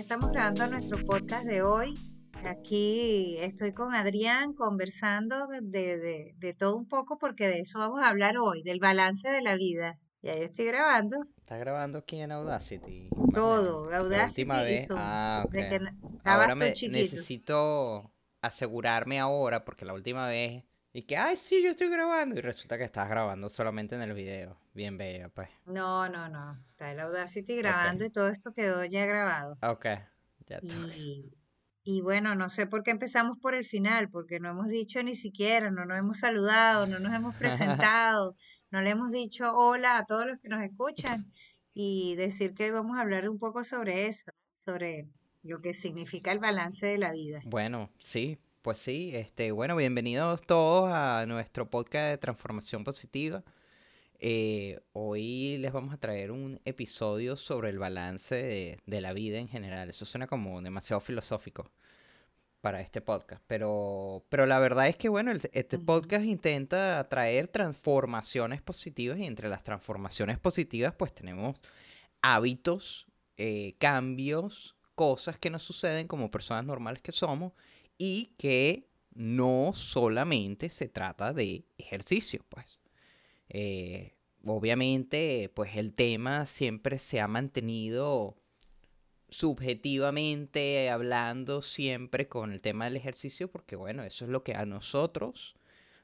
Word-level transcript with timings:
estamos 0.00 0.30
grabando 0.30 0.66
nuestro 0.66 1.04
podcast 1.04 1.44
de 1.44 1.60
hoy. 1.60 1.92
Aquí 2.46 3.36
estoy 3.38 3.74
con 3.74 3.94
Adrián 3.94 4.54
conversando 4.54 5.46
de, 5.46 6.32
de, 6.38 6.54
todo 6.54 6.74
un 6.74 6.88
poco 6.88 7.18
porque 7.18 7.46
de 7.46 7.58
eso 7.58 7.78
vamos 7.78 8.00
a 8.02 8.08
hablar 8.08 8.38
hoy, 8.38 8.62
del 8.62 8.80
balance 8.80 9.28
de 9.28 9.42
la 9.42 9.56
vida. 9.56 9.98
Ya 10.22 10.34
yo 10.36 10.44
estoy 10.44 10.64
grabando. 10.64 11.18
¿Estás 11.36 11.60
grabando 11.60 11.98
aquí 11.98 12.18
en 12.18 12.32
Audacity? 12.32 13.10
Todo, 13.34 13.92
Audacity. 13.92 14.46
La 14.46 14.54
última 14.54 14.62
vez. 14.62 14.88
Ah, 14.90 15.44
ahora 16.24 16.54
me 16.54 16.70
necesito 16.70 18.10
asegurarme 18.40 19.20
ahora 19.20 19.66
porque 19.66 19.84
la 19.84 19.92
última 19.92 20.26
vez 20.28 20.64
y 20.92 21.02
que, 21.02 21.16
ay, 21.16 21.36
sí, 21.36 21.62
yo 21.62 21.70
estoy 21.70 21.88
grabando. 21.88 22.36
Y 22.36 22.40
resulta 22.40 22.76
que 22.76 22.84
estás 22.84 23.08
grabando 23.08 23.48
solamente 23.48 23.94
en 23.94 24.02
el 24.02 24.12
video. 24.12 24.56
Bien 24.74 24.98
bella, 24.98 25.28
pues. 25.28 25.48
No, 25.66 26.08
no, 26.08 26.28
no. 26.28 26.58
Está 26.70 26.90
el 26.90 27.00
Audacity 27.00 27.56
grabando 27.56 28.04
y 28.04 28.10
todo 28.10 28.28
esto 28.28 28.52
quedó 28.52 28.84
ya 28.84 29.06
grabado. 29.06 29.56
Ok. 29.62 29.86
Ya 30.46 30.58
y, 30.96 31.32
y 31.84 32.00
bueno, 32.00 32.34
no 32.34 32.48
sé 32.48 32.66
por 32.66 32.82
qué 32.82 32.90
empezamos 32.90 33.38
por 33.38 33.54
el 33.54 33.64
final, 33.64 34.10
porque 34.10 34.40
no 34.40 34.50
hemos 34.50 34.68
dicho 34.68 35.02
ni 35.02 35.14
siquiera, 35.14 35.70
no 35.70 35.84
nos 35.84 35.96
hemos 35.96 36.18
saludado, 36.18 36.86
no 36.86 36.98
nos 36.98 37.14
hemos 37.14 37.36
presentado, 37.36 38.34
no 38.70 38.82
le 38.82 38.90
hemos 38.90 39.12
dicho 39.12 39.52
hola 39.54 39.96
a 39.96 40.06
todos 40.06 40.26
los 40.26 40.40
que 40.40 40.48
nos 40.48 40.62
escuchan 40.62 41.30
y 41.72 42.16
decir 42.16 42.52
que 42.54 42.72
vamos 42.72 42.98
a 42.98 43.02
hablar 43.02 43.28
un 43.28 43.38
poco 43.38 43.62
sobre 43.62 44.06
eso, 44.06 44.32
sobre 44.58 45.08
lo 45.42 45.60
que 45.60 45.72
significa 45.72 46.32
el 46.32 46.40
balance 46.40 46.84
de 46.86 46.98
la 46.98 47.12
vida. 47.12 47.40
Bueno, 47.44 47.90
sí, 47.98 48.38
pues 48.62 48.78
sí, 48.78 49.12
este, 49.14 49.52
bueno, 49.52 49.74
bienvenidos 49.76 50.42
todos 50.42 50.90
a 50.92 51.24
nuestro 51.26 51.70
podcast 51.70 52.10
de 52.10 52.18
transformación 52.18 52.84
positiva. 52.84 53.42
Eh, 54.18 54.80
hoy 54.92 55.56
les 55.58 55.72
vamos 55.72 55.94
a 55.94 55.96
traer 55.96 56.30
un 56.30 56.60
episodio 56.66 57.36
sobre 57.36 57.70
el 57.70 57.78
balance 57.78 58.78
de, 58.84 59.00
la 59.00 59.14
vida 59.14 59.38
en 59.38 59.48
general. 59.48 59.88
Eso 59.88 60.04
suena 60.04 60.26
como 60.26 60.60
demasiado 60.60 61.00
filosófico 61.00 61.70
para 62.60 62.82
este 62.82 63.00
podcast, 63.00 63.42
pero, 63.46 64.26
pero 64.28 64.44
la 64.44 64.58
verdad 64.58 64.88
es 64.88 64.98
que 64.98 65.08
bueno, 65.08 65.32
este 65.52 65.78
podcast 65.78 66.26
intenta 66.26 67.08
traer 67.08 67.48
transformaciones 67.48 68.60
positivas 68.60 69.18
y 69.18 69.24
entre 69.24 69.48
las 69.48 69.64
transformaciones 69.64 70.38
positivas 70.38 70.94
pues 70.94 71.14
tenemos 71.14 71.56
hábitos, 72.20 73.06
eh, 73.38 73.74
cambios, 73.78 74.76
cosas 74.94 75.38
que 75.38 75.48
nos 75.48 75.62
suceden 75.62 76.06
como 76.06 76.30
personas 76.30 76.66
normales 76.66 77.00
que 77.00 77.12
somos 77.12 77.54
y 78.02 78.34
que 78.38 78.88
no 79.12 79.72
solamente 79.74 80.70
se 80.70 80.88
trata 80.88 81.34
de 81.34 81.66
ejercicio, 81.76 82.42
pues. 82.48 82.80
Eh, 83.50 84.14
obviamente, 84.42 85.52
pues 85.54 85.76
el 85.76 85.92
tema 85.92 86.46
siempre 86.46 86.98
se 86.98 87.20
ha 87.20 87.28
mantenido 87.28 88.38
subjetivamente 89.28 90.88
hablando 90.88 91.60
siempre 91.60 92.26
con 92.26 92.52
el 92.52 92.62
tema 92.62 92.86
del 92.86 92.96
ejercicio, 92.96 93.50
porque 93.50 93.76
bueno, 93.76 94.02
eso 94.02 94.24
es 94.24 94.30
lo 94.30 94.42
que 94.42 94.54
a 94.54 94.64
nosotros, 94.64 95.54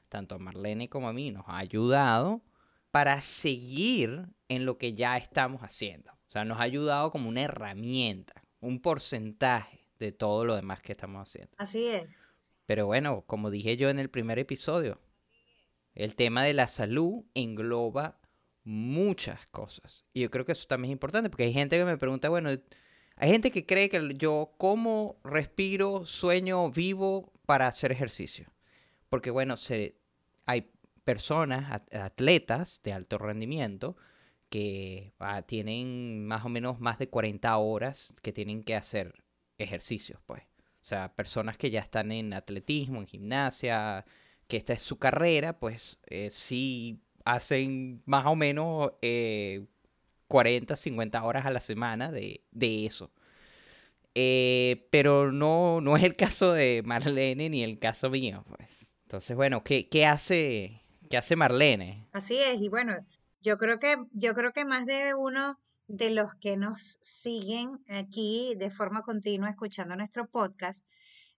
tanto 0.07 0.35
a 0.35 0.37
Marlene 0.37 0.89
como 0.89 1.09
a 1.09 1.13
mí, 1.13 1.31
nos 1.31 1.45
ha 1.47 1.57
ayudado 1.57 2.43
para 2.91 3.21
seguir 3.21 4.27
en 4.49 4.67
lo 4.67 4.77
que 4.77 4.93
ya 4.93 5.17
estamos 5.17 5.61
haciendo. 5.63 6.11
O 6.11 6.31
sea, 6.31 6.45
nos 6.45 6.59
ha 6.59 6.63
ayudado 6.63 7.11
como 7.11 7.27
una 7.27 7.41
herramienta, 7.41 8.43
un 8.59 8.81
porcentaje 8.81 9.76
de 9.99 10.11
todo 10.11 10.45
lo 10.45 10.55
demás 10.55 10.81
que 10.81 10.93
estamos 10.93 11.27
haciendo. 11.27 11.55
Así 11.57 11.87
es. 11.87 12.25
Pero 12.65 12.85
bueno, 12.85 13.23
como 13.25 13.49
dije 13.49 13.77
yo 13.77 13.89
en 13.89 13.99
el 13.99 14.09
primer 14.09 14.39
episodio, 14.39 14.99
el 15.95 16.15
tema 16.15 16.43
de 16.43 16.53
la 16.53 16.67
salud 16.67 17.23
engloba 17.33 18.19
muchas 18.63 19.45
cosas. 19.47 20.05
Y 20.13 20.21
yo 20.21 20.29
creo 20.29 20.45
que 20.45 20.51
eso 20.51 20.67
también 20.67 20.91
es 20.91 20.95
importante, 20.95 21.29
porque 21.29 21.45
hay 21.45 21.53
gente 21.53 21.77
que 21.77 21.85
me 21.85 21.97
pregunta, 21.97 22.29
bueno, 22.29 22.49
hay 23.15 23.29
gente 23.29 23.49
que 23.49 23.65
cree 23.65 23.89
que 23.89 24.15
yo 24.15 24.53
como, 24.57 25.19
respiro, 25.23 26.05
sueño, 26.05 26.69
vivo 26.69 27.33
para 27.45 27.67
hacer 27.67 27.91
ejercicio. 27.91 28.51
Porque 29.09 29.31
bueno, 29.31 29.55
se, 29.57 29.95
hay 30.45 30.69
personas, 31.05 31.81
atletas 31.91 32.81
de 32.83 32.93
alto 32.93 33.17
rendimiento, 33.17 33.95
que 34.49 35.13
ah, 35.19 35.41
tienen 35.41 36.25
más 36.25 36.45
o 36.45 36.49
menos 36.49 36.79
más 36.79 36.99
de 36.99 37.09
40 37.09 37.57
horas 37.57 38.13
que 38.21 38.33
tienen 38.33 38.63
que 38.63 38.75
hacer 38.75 39.15
ejercicios, 39.57 40.19
pues. 40.25 40.43
O 40.43 40.85
sea, 40.87 41.13
personas 41.13 41.57
que 41.57 41.69
ya 41.69 41.81
están 41.81 42.11
en 42.11 42.33
atletismo, 42.33 42.99
en 42.99 43.07
gimnasia, 43.07 44.05
que 44.47 44.57
esta 44.57 44.73
es 44.73 44.81
su 44.81 44.97
carrera, 44.97 45.59
pues 45.59 45.99
eh, 46.07 46.29
sí 46.29 47.01
hacen 47.25 48.01
más 48.05 48.25
o 48.25 48.35
menos 48.35 48.91
40, 50.27 50.73
eh, 50.73 50.77
50 50.77 51.23
horas 51.23 51.45
a 51.45 51.51
la 51.51 51.59
semana 51.59 52.11
de, 52.11 52.41
eso. 52.85 53.11
Eh, 54.15 54.87
pero 54.89 55.31
no, 55.31 55.81
no 55.81 55.97
es 55.97 56.03
el 56.03 56.15
caso 56.15 56.53
de 56.53 56.81
Marlene 56.85 57.49
ni 57.49 57.63
el 57.63 57.79
caso 57.79 58.09
mío, 58.09 58.45
pues. 58.47 58.93
Entonces, 59.03 59.35
bueno, 59.35 59.63
¿qué, 59.63 59.89
qué 59.89 60.05
hace, 60.05 60.81
qué 61.09 61.17
hace 61.17 61.35
Marlene? 61.35 62.07
Así 62.13 62.37
es, 62.37 62.61
y 62.61 62.69
bueno, 62.69 62.95
yo 63.41 63.57
creo 63.57 63.79
que, 63.79 63.97
yo 64.13 64.33
creo 64.33 64.53
que 64.53 64.65
más 64.65 64.85
de 64.85 65.13
uno 65.13 65.59
de 65.87 66.11
los 66.11 66.35
que 66.35 66.57
nos 66.57 66.99
siguen 67.01 67.79
aquí 67.89 68.55
de 68.57 68.69
forma 68.69 69.01
continua 69.01 69.49
escuchando 69.49 69.95
nuestro 69.95 70.27
podcast, 70.27 70.85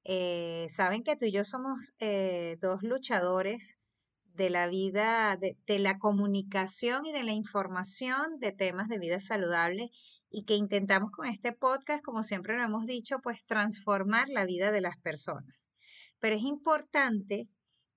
eh, 0.03 0.67
saben 0.69 1.03
que 1.03 1.15
tú 1.15 1.25
y 1.25 1.31
yo 1.31 1.43
somos 1.43 1.93
eh, 1.99 2.57
dos 2.59 2.81
luchadores 2.81 3.77
de 4.33 4.49
la 4.49 4.67
vida, 4.67 5.37
de, 5.37 5.79
la 5.79 5.99
comunicación 5.99 7.05
y 7.05 7.11
de 7.11 7.23
la 7.23 7.33
información 7.33 8.39
de 8.39 8.51
temas 8.51 8.87
de 8.87 8.97
vida 8.97 9.19
saludable 9.19 9.91
y 10.29 10.45
que 10.45 10.55
intentamos 10.55 11.11
con 11.11 11.25
este 11.25 11.51
podcast, 11.51 12.03
como 12.03 12.23
siempre 12.23 12.55
lo 12.55 12.63
hemos 12.63 12.85
dicho, 12.85 13.19
pues 13.19 13.45
transformar 13.45 14.29
la 14.29 14.45
vida 14.45 14.71
de 14.71 14.81
las 14.81 14.97
personas. 14.97 15.69
Pero 16.19 16.37
es 16.37 16.43
importante 16.43 17.49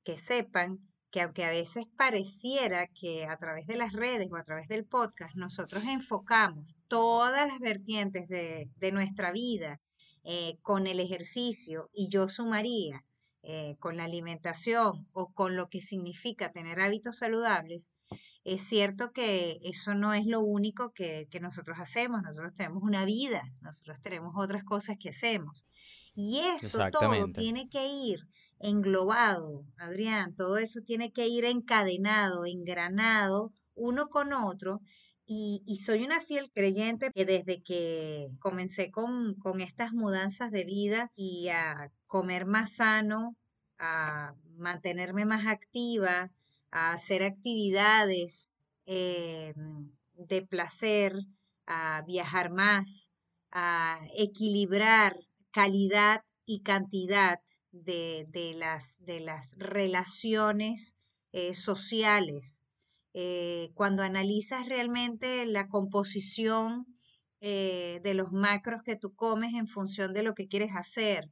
que 0.02 0.18
sepan 0.18 0.80
que 1.12 1.20
aunque 1.20 1.44
a 1.44 1.50
veces 1.50 1.84
pareciera 1.96 2.88
que 2.88 3.26
a 3.26 3.36
través 3.36 3.66
de 3.66 3.76
las 3.76 3.92
redes 3.92 4.28
o 4.32 4.36
a 4.36 4.44
través 4.44 4.66
del 4.66 4.86
podcast 4.86 5.36
nosotros 5.36 5.84
enfocamos 5.84 6.74
todas 6.88 7.46
las 7.46 7.60
vertientes 7.60 8.28
de, 8.28 8.92
nuestra 8.92 9.30
vida 9.30 9.78
eh, 10.24 10.56
con 10.62 10.86
el 10.86 10.98
ejercicio 11.00 11.90
y 11.92 12.08
yo 12.08 12.28
sumaría 12.28 13.04
eh, 13.42 13.76
con 13.78 13.98
la 13.98 14.04
alimentación 14.04 15.06
o 15.12 15.32
con 15.34 15.54
lo 15.54 15.68
que 15.68 15.80
significa 15.80 16.50
tener 16.50 16.80
hábitos 16.80 17.18
saludables, 17.18 17.92
es 18.44 18.62
cierto 18.62 19.12
que 19.12 19.58
eso 19.62 19.94
no 19.94 20.14
es 20.14 20.26
lo 20.26 20.40
único 20.40 20.92
que, 20.92 21.28
que 21.30 21.40
nosotros 21.40 21.78
hacemos, 21.78 22.22
nosotros 22.22 22.54
tenemos 22.54 22.82
una 22.82 23.04
vida, 23.04 23.42
nosotros 23.60 24.00
tenemos 24.00 24.34
otras 24.36 24.64
cosas 24.64 24.96
que 24.98 25.10
hacemos. 25.10 25.66
Y 26.14 26.40
eso 26.40 26.78
todo 26.90 27.28
tiene 27.32 27.68
que 27.68 27.86
ir 27.86 28.26
englobado, 28.62 29.64
Adrián, 29.76 30.34
todo 30.34 30.56
eso 30.56 30.80
tiene 30.82 31.12
que 31.12 31.26
ir 31.26 31.44
encadenado, 31.44 32.46
engranado, 32.46 33.52
uno 33.74 34.08
con 34.08 34.32
otro. 34.32 34.80
Y, 35.26 35.80
soy 35.84 36.04
una 36.04 36.20
fiel 36.20 36.50
creyente 36.52 37.10
que 37.14 37.24
desde 37.24 37.62
que 37.62 38.28
comencé 38.38 38.90
con, 38.90 39.36
estas 39.60 39.92
mudanzas 39.92 40.50
de 40.50 40.64
vida 40.64 41.10
y 41.16 41.48
a 41.48 41.90
comer 42.06 42.44
más 42.44 42.74
sano, 42.74 43.36
a 43.78 44.34
mantenerme 44.58 45.24
más 45.24 45.46
activa, 45.46 46.30
a 46.70 46.92
hacer 46.92 47.22
actividades 47.22 48.50
eh, 48.84 49.54
de 50.14 50.42
placer, 50.42 51.14
a 51.66 52.02
viajar 52.06 52.50
más, 52.50 53.12
a 53.50 54.00
equilibrar 54.16 55.16
calidad 55.50 56.22
y 56.44 56.60
cantidad 56.60 57.40
de, 57.72 58.54
las, 58.56 58.98
de 59.04 59.20
las 59.20 59.54
relaciones 59.56 60.96
eh, 61.32 61.54
sociales. 61.54 62.62
Eh, 63.14 63.70
cuando 63.74 64.02
analizas 64.02 64.68
realmente 64.68 65.44
la 65.46 65.68
composición 65.68 66.86
eh, 67.40 68.00
de 68.02 68.14
los 68.14 68.32
macros 68.32 68.82
que 68.84 68.96
tú 68.96 69.14
comes 69.14 69.54
en 69.54 69.66
función 69.66 70.12
de 70.12 70.22
lo 70.22 70.34
que 70.34 70.48
quieres 70.48 70.70
hacer, 70.74 71.30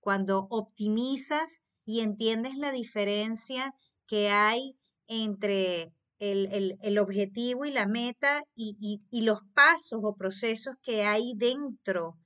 cuando 0.00 0.46
optimizas 0.50 1.60
y 1.84 2.00
entiendes 2.00 2.56
la 2.56 2.70
diferencia 2.72 3.74
que 4.06 4.30
hay 4.30 4.76
entre 5.06 5.92
el, 6.18 6.98
objetivo 6.98 7.64
y 7.64 7.70
la 7.70 7.86
meta 7.86 8.42
y, 8.54 9.00
los 9.12 9.40
pasos 9.54 10.00
o 10.02 10.16
procesos 10.16 10.76
que 10.82 11.04
hay 11.04 11.34
dentro 11.36 12.16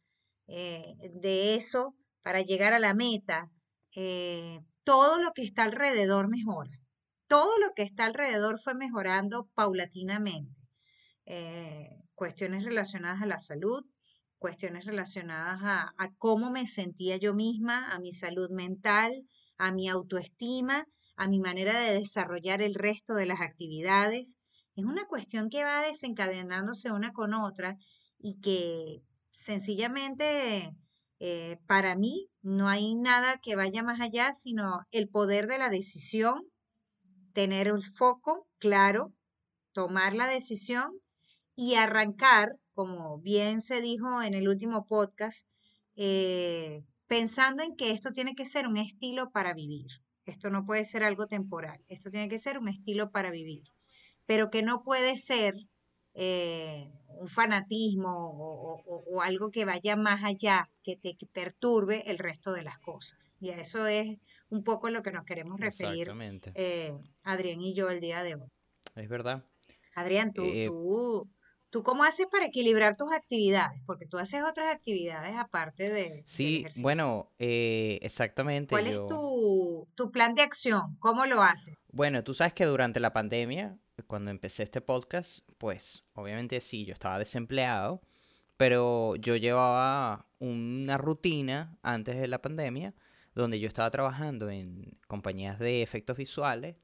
de 0.47 1.55
eso 1.55 1.95
para 2.23 2.43
llegar 2.43 2.73
a 2.73 2.79
la 2.79 2.95
meta, 2.95 3.51
eh, 3.95 4.61
todo 4.85 5.19
lo 5.19 5.33
que 5.33 5.43
está 5.43 5.65
alrededor 5.65 6.29
mejora. 6.29 6.79
Todo 7.27 7.59
lo 7.59 7.73
que 7.75 7.83
está 7.83 8.05
alrededor 8.05 8.61
fue 8.61 8.75
mejorando 8.75 9.49
paulatinamente. 9.55 10.55
Eh, 11.25 12.03
cuestiones 12.15 12.65
relacionadas 12.65 13.23
a 13.23 13.27
la 13.27 13.39
salud, 13.39 13.85
cuestiones 14.39 14.85
relacionadas 14.85 15.61
a, 15.63 15.95
a, 15.97 16.15
cómo 16.19 16.51
me 16.51 16.67
sentía 16.67 17.17
yo 17.17 17.33
misma, 17.35 17.91
a 17.91 17.99
mi 18.01 18.13
salud 18.13 18.51
mental, 18.51 19.27
a 19.57 19.73
mi 19.73 19.89
autoestima, 19.89 20.87
a 21.17 21.29
mi 21.29 21.39
manera 21.39 21.79
de 21.79 21.95
desarrollar 21.95 22.63
el 22.63 22.75
resto 22.75 23.15
de 23.15 23.27
las 23.27 23.41
actividades. 23.41 24.39
Es 24.75 24.85
una 24.85 25.07
cuestión 25.07 25.49
que 25.49 25.65
va 25.65 25.83
desencadenándose 25.83 26.91
una 26.91 27.13
con 27.13 27.35
otra 27.35 27.77
y 28.19 28.41
que 28.41 29.03
sencillamente, 29.31 30.73
eh, 31.25 31.61
para 31.69 31.95
mí, 31.95 32.27
no 32.43 32.67
hay 32.67 32.97
nada 32.97 33.39
que 33.41 33.55
vaya 33.55 33.85
más 33.85 34.01
allá, 34.01 34.33
sino 34.33 34.81
el 34.91 35.09
poder 35.09 35.47
de 35.47 35.57
la 35.57 35.69
decisión, 35.69 36.43
tener 37.33 37.69
el 37.69 37.85
foco 37.95 38.49
claro, 38.59 39.13
tomar 39.71 40.15
la 40.15 40.27
decisión 40.27 40.91
y 41.55 41.75
arrancar, 41.75 42.57
como 42.75 43.21
bien 43.21 43.61
se 43.61 43.81
dijo 43.81 44.21
en 44.21 44.35
el 44.35 44.49
último 44.49 44.85
podcast, 44.89 45.47
eh, 45.95 46.83
pensando 47.07 47.63
en 47.63 47.77
que 47.77 47.93
esto 47.93 48.11
tiene 48.11 48.35
que 48.35 48.45
ser 48.45 48.67
un 48.67 48.77
estilo 48.77 49.31
para 49.31 49.55
vivir. 49.55 49.87
Esto 50.27 50.51
no 50.51 50.65
puede 50.67 50.85
ser 50.85 51.05
algo 51.05 51.29
temporal, 51.29 51.85
esto 51.87 52.11
tiene 52.11 52.29
que 52.29 52.39
ser 52.39 52.59
un 52.59 52.67
estilo 52.67 53.13
para 53.13 53.31
vivir, 53.31 53.63
pero 54.27 54.51
que 54.51 54.63
no 54.65 54.83
puede 54.83 55.17
ser 55.17 55.55
eh, 56.15 56.91
un 57.19 57.29
fanatismo 57.29 58.81
o, 58.85 59.23
algo 59.23 59.51
que 59.51 59.65
vaya 59.65 59.97
más 59.97 60.25
allá, 60.25 60.71
que 60.83 60.97
te 60.97 61.17
perturbe 61.33 62.11
el 62.11 62.19
resto 62.19 62.53
de 62.53 62.63
las 62.63 62.79
cosas. 62.79 63.37
Y 63.41 63.51
a 63.51 63.61
eso 63.61 63.87
es 63.87 64.19
un 64.49 64.65
poco 64.65 64.91
lo 64.91 65.03
que 65.03 65.13
nos 65.13 65.25
queremos 65.25 65.61
referir, 65.61 66.11
eh, 66.55 66.93
Adrián 67.23 67.61
y 67.61 67.75
yo, 67.75 67.89
el 67.91 68.01
día 68.01 68.23
de 68.23 68.35
hoy. 68.35 68.49
Es 68.97 69.09
verdad. 69.09 69.45
Adrián, 69.95 70.33
tú, 70.33 70.45
tú 70.67 71.31
¿Tú 71.73 71.83
cómo 71.83 72.05
haces 72.05 72.27
para 72.27 72.45
equilibrar 72.45 72.99
tus 72.99 73.11
actividades? 73.13 73.81
Porque 73.87 74.05
tú 74.05 74.19
haces 74.19 74.43
otras 74.43 74.71
actividades 74.75 75.35
aparte 75.39 75.91
de... 75.91 76.23
Sí, 76.27 76.67
bueno, 76.77 77.33
eh, 77.39 77.99
exactamente. 78.03 78.69
¿Cuál 78.69 78.89
es 78.89 79.01
tu, 79.07 79.89
plan 80.13 80.35
de 80.35 80.43
acción? 80.43 80.97
¿Cómo 80.99 81.25
lo 81.25 81.43
haces? 81.43 81.79
Bueno, 81.91 82.23
tú 82.25 82.35
sabes 82.35 82.53
que 82.53 82.67
durante 82.67 83.01
la 83.01 83.15
pandemia, 83.15 83.79
cuando 84.07 84.31
empecé 84.31 84.65
este 84.65 84.83
podcast, 84.83 85.49
pues 85.57 86.05
obviamente 86.13 86.61
sí, 86.61 86.85
yo 86.85 86.93
estaba 86.93 87.19
desempleado, 87.19 88.03
pero 88.59 89.17
yo 89.17 89.37
llevaba 89.37 90.27
una 90.41 90.99
rutina 90.99 91.79
antes 91.81 92.21
de 92.21 92.29
la 92.29 92.43
pandemia 92.43 92.95
donde 93.35 93.59
yo 93.59 93.67
estaba 93.67 93.91
trabajando 93.91 94.51
en 94.51 94.99
compañías 95.07 95.59
de 95.59 95.81
efectos 95.81 96.19
visuales. 96.19 96.77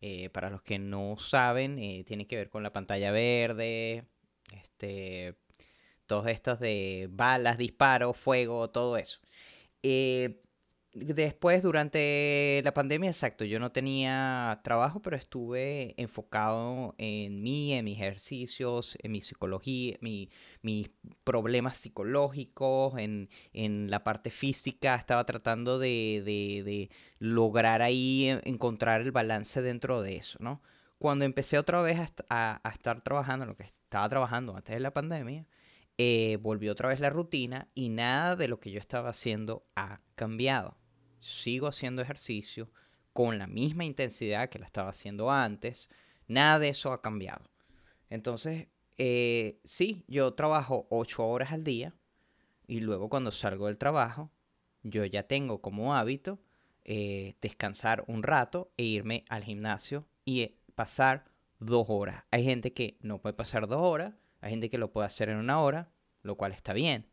Eh, 0.00 0.30
para 0.30 0.50
los 0.50 0.62
que 0.62 0.78
no 0.78 1.16
saben, 1.18 1.80
eh, 1.80 2.04
tiene 2.06 2.28
que 2.28 2.36
ver 2.36 2.48
con 2.48 2.62
la 2.62 2.72
pantalla 2.72 3.10
verde, 3.10 4.04
este, 4.52 5.36
todos 6.06 6.26
estos 6.28 6.60
de 6.60 7.08
balas, 7.10 7.58
disparos, 7.58 8.16
fuego, 8.16 8.70
todo 8.70 8.96
eso. 8.96 9.18
Eh, 9.82 10.42
después, 10.96 11.62
durante 11.62 12.60
la 12.64 12.72
pandemia, 12.72 13.10
exacto, 13.10 13.44
yo 13.44 13.60
no 13.60 13.72
tenía 13.72 14.60
trabajo, 14.64 15.00
pero 15.02 15.16
estuve 15.16 15.94
enfocado 15.98 16.94
en 16.98 17.42
mí, 17.42 17.74
en 17.74 17.84
mis 17.84 17.98
ejercicios, 17.98 18.96
en 19.02 19.12
mi 19.12 19.20
psicología, 19.20 19.98
mi, 20.00 20.30
mis 20.62 20.90
problemas 21.24 21.76
psicológicos, 21.76 22.98
en, 22.98 23.28
en, 23.52 23.90
la 23.90 24.04
parte 24.04 24.30
física. 24.30 24.94
Estaba 24.94 25.24
tratando 25.26 25.78
de, 25.78 26.22
de, 26.24 26.62
de, 26.64 26.90
lograr 27.18 27.82
ahí 27.82 28.28
encontrar 28.44 29.02
el 29.02 29.12
balance 29.12 29.60
dentro 29.62 30.02
de 30.02 30.16
eso, 30.16 30.38
¿no? 30.40 30.62
Cuando 30.98 31.24
empecé 31.24 31.58
otra 31.58 31.82
vez 31.82 31.98
a, 32.30 32.60
estar 32.72 33.02
trabajando 33.02 33.46
lo 33.46 33.56
que 33.56 33.64
estaba 33.64 34.08
trabajando 34.08 34.56
antes 34.56 34.74
de 34.74 34.80
la 34.80 34.92
pandemia, 34.92 35.46
eh, 35.98 36.38
volvió 36.40 36.72
otra 36.72 36.88
vez 36.88 37.00
la 37.00 37.10
rutina 37.10 37.68
y 37.74 37.88
nada 37.88 38.36
de 38.36 38.48
lo 38.48 38.60
que 38.60 38.70
yo 38.70 38.78
estaba 38.78 39.10
haciendo 39.10 39.66
ha 39.76 40.00
cambiado. 40.14 40.76
Sigo 41.20 41.66
haciendo 41.66 42.02
ejercicio 42.02 42.70
con 43.12 43.38
la 43.38 43.46
misma 43.46 43.84
intensidad 43.84 44.48
que 44.48 44.58
la 44.58 44.66
estaba 44.66 44.90
haciendo 44.90 45.30
antes. 45.30 45.90
Nada 46.28 46.58
de 46.58 46.68
eso 46.68 46.92
ha 46.92 47.02
cambiado. 47.02 47.50
Entonces, 48.10 48.68
eh, 48.98 49.60
sí, 49.64 50.04
yo 50.08 50.34
trabajo 50.34 50.86
ocho 50.90 51.26
horas 51.26 51.52
al 51.52 51.64
día 51.64 51.94
y 52.66 52.80
luego 52.80 53.08
cuando 53.08 53.30
salgo 53.30 53.66
del 53.66 53.78
trabajo, 53.78 54.30
yo 54.82 55.04
ya 55.04 55.24
tengo 55.24 55.60
como 55.60 55.94
hábito 55.94 56.38
eh, 56.84 57.36
descansar 57.40 58.04
un 58.06 58.22
rato 58.22 58.70
e 58.76 58.84
irme 58.84 59.24
al 59.28 59.44
gimnasio 59.44 60.06
y 60.24 60.55
pasar 60.76 61.24
dos 61.58 61.86
horas. 61.88 62.24
Hay 62.30 62.44
gente 62.44 62.72
que 62.72 62.98
no 63.00 63.20
puede 63.20 63.32
pasar 63.32 63.66
dos 63.66 63.80
horas, 63.80 64.14
hay 64.40 64.50
gente 64.50 64.70
que 64.70 64.78
lo 64.78 64.92
puede 64.92 65.06
hacer 65.06 65.28
en 65.28 65.38
una 65.38 65.60
hora, 65.60 65.90
lo 66.22 66.36
cual 66.36 66.52
está 66.52 66.72
bien. 66.72 67.08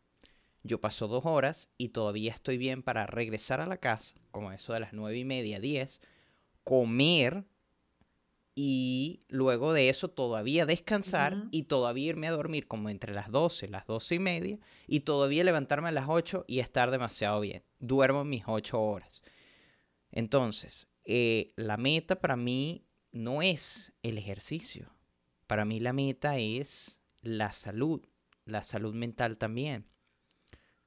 Yo 0.61 0.79
paso 0.79 1.07
dos 1.07 1.25
horas 1.25 1.69
y 1.77 1.89
todavía 1.89 2.31
estoy 2.31 2.57
bien 2.57 2.83
para 2.83 3.07
regresar 3.07 3.59
a 3.59 3.65
la 3.65 3.77
casa, 3.77 4.15
como 4.31 4.51
eso 4.51 4.73
de 4.73 4.81
las 4.81 4.93
nueve 4.93 5.17
y 5.17 5.25
media, 5.25 5.59
diez, 5.59 5.99
comer 6.63 7.45
y 8.55 9.25
luego 9.29 9.73
de 9.73 9.89
eso 9.89 10.09
todavía 10.09 10.65
descansar 10.65 11.45
y 11.51 11.63
todavía 11.63 12.09
irme 12.09 12.27
a 12.27 12.31
dormir 12.31 12.67
como 12.67 12.89
entre 12.89 13.13
las 13.13 13.31
doce, 13.31 13.67
las 13.67 13.87
doce 13.87 14.15
y 14.15 14.19
media 14.19 14.59
y 14.87 15.01
todavía 15.01 15.43
levantarme 15.43 15.89
a 15.89 15.91
las 15.91 16.07
ocho 16.07 16.45
y 16.47 16.59
estar 16.59 16.91
demasiado 16.91 17.39
bien. 17.39 17.63
Duermo 17.79 18.23
mis 18.23 18.43
ocho 18.45 18.81
horas. 18.81 19.23
Entonces, 20.11 20.87
eh, 21.03 21.51
la 21.55 21.77
meta 21.77 22.21
para 22.21 22.35
mí 22.35 22.85
no 23.13 23.41
es 23.41 23.93
el 24.03 24.17
ejercicio. 24.17 24.93
Para 25.47 25.63
mí 25.63 25.79
la 25.79 25.93
meta 25.93 26.37
es 26.37 26.99
la 27.21 27.51
salud, 27.51 28.05
la 28.45 28.63
salud 28.63 28.93
mental 28.93 29.37
también. 29.37 29.85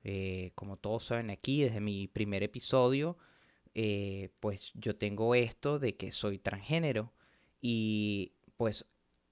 Eh, 0.04 0.52
como 0.54 0.76
todos 0.76 1.06
saben 1.06 1.30
aquí, 1.30 1.62
desde 1.62 1.80
mi 1.80 2.06
primer 2.08 2.42
episodio, 2.42 3.16
eh, 3.74 4.30
pues 4.40 4.72
yo 4.74 4.96
tengo 4.96 5.34
esto 5.34 5.78
de 5.78 5.96
que 5.96 6.12
soy 6.12 6.38
transgénero 6.38 7.12
y 7.60 8.32
pues 8.56 8.86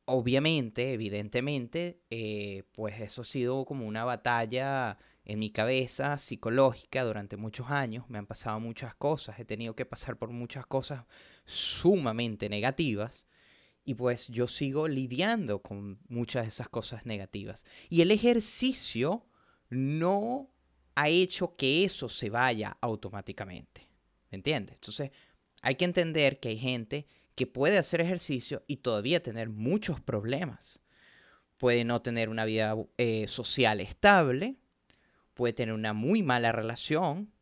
obviamente, 0.05 0.93
evidentemente, 0.93 2.01
eh, 2.11 2.65
pues 2.73 3.01
eso 3.01 3.23
ha 3.23 3.25
sido 3.25 3.65
como 3.65 3.87
una 3.87 4.05
batalla 4.05 4.99
en 5.25 5.39
mi 5.39 5.51
cabeza 5.51 6.19
psicológica 6.19 7.05
durante 7.05 7.37
muchos 7.37 7.71
años. 7.71 8.05
Me 8.09 8.19
han 8.19 8.27
pasado 8.27 8.61
muchas 8.61 8.95
cosas, 8.95 9.39
he 9.39 9.45
tenido 9.45 9.75
que 9.75 9.87
pasar 9.87 10.19
por 10.19 10.31
muchas 10.31 10.67
cosas 10.67 11.05
sumamente 11.45 12.49
negativas. 12.49 13.27
Y 13.87 13.95
pues 13.95 14.29
yo 14.29 14.49
sigo 14.49 14.89
lidiando 14.89 15.61
con 15.61 15.99
muchas 16.09 16.45
de 16.45 16.49
esas 16.49 16.69
cosas 16.69 17.05
negativas. 17.05 17.65
Y 17.91 18.01
el 18.01 18.11
ejercicio 18.11 19.27
no 19.69 20.51
ha 20.95 21.09
hecho 21.09 21.57
que 21.57 21.85
eso 21.85 22.09
se 22.09 22.31
vaya 22.31 22.77
automáticamente. 22.81 23.89
¿Me 24.31 24.37
entiendes? 24.37 24.77
Entonces 24.77 25.11
hay 25.63 25.75
que 25.75 25.85
entender 25.85 26.41
que 26.41 26.51
hay 26.51 26.59
gente 26.59 27.07
que 27.35 27.47
puede 27.47 27.79
hacer 27.79 28.01
ejercicio 28.01 28.63
y 28.67 28.77
todavía 28.77 29.23
tener 29.23 29.49
muchos 29.49 30.01
problemas. 30.01 30.81
Puede 31.59 31.85
no 31.85 32.03
tener 32.03 32.29
una 32.29 32.45
vida 32.45 32.77
eh, 32.97 33.27
social 33.29 33.81
estable, 33.81 34.57
puede 35.35 35.53
tener 35.53 35.75
una 35.75 35.93
muy 35.93 36.23
mala 36.23 36.53
relación, 36.53 37.33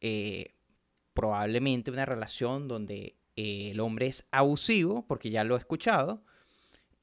eh, 0.00 0.54
probablemente 1.14 1.90
una 1.90 2.06
relación 2.06 2.68
donde 2.68 3.16
eh, 3.36 3.70
el 3.72 3.80
hombre 3.80 4.06
es 4.06 4.26
abusivo, 4.30 5.06
porque 5.06 5.30
ya 5.30 5.44
lo 5.44 5.56
he 5.56 5.58
escuchado, 5.58 6.22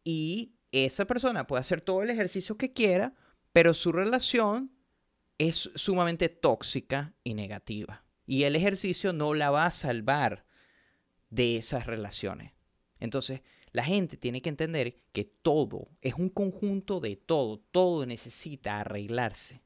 y 0.03 0.53
esa 0.71 1.05
persona 1.05 1.47
puede 1.47 1.61
hacer 1.61 1.81
todo 1.81 2.03
el 2.03 2.09
ejercicio 2.09 2.57
que 2.57 2.73
quiera, 2.73 3.13
pero 3.51 3.73
su 3.73 3.91
relación 3.91 4.71
es 5.37 5.71
sumamente 5.75 6.29
tóxica 6.29 7.13
y 7.23 7.33
negativa. 7.33 8.03
Y 8.25 8.43
el 8.43 8.55
ejercicio 8.55 9.11
no 9.11 9.33
la 9.33 9.49
va 9.49 9.65
a 9.65 9.71
salvar 9.71 10.45
de 11.29 11.57
esas 11.57 11.87
relaciones. 11.87 12.53
Entonces, 12.99 13.41
la 13.71 13.83
gente 13.83 14.17
tiene 14.17 14.41
que 14.41 14.49
entender 14.49 15.01
que 15.11 15.23
todo 15.23 15.89
es 16.01 16.13
un 16.15 16.29
conjunto 16.29 16.99
de 16.99 17.15
todo, 17.15 17.59
todo 17.59 18.05
necesita 18.05 18.79
arreglarse. 18.79 19.63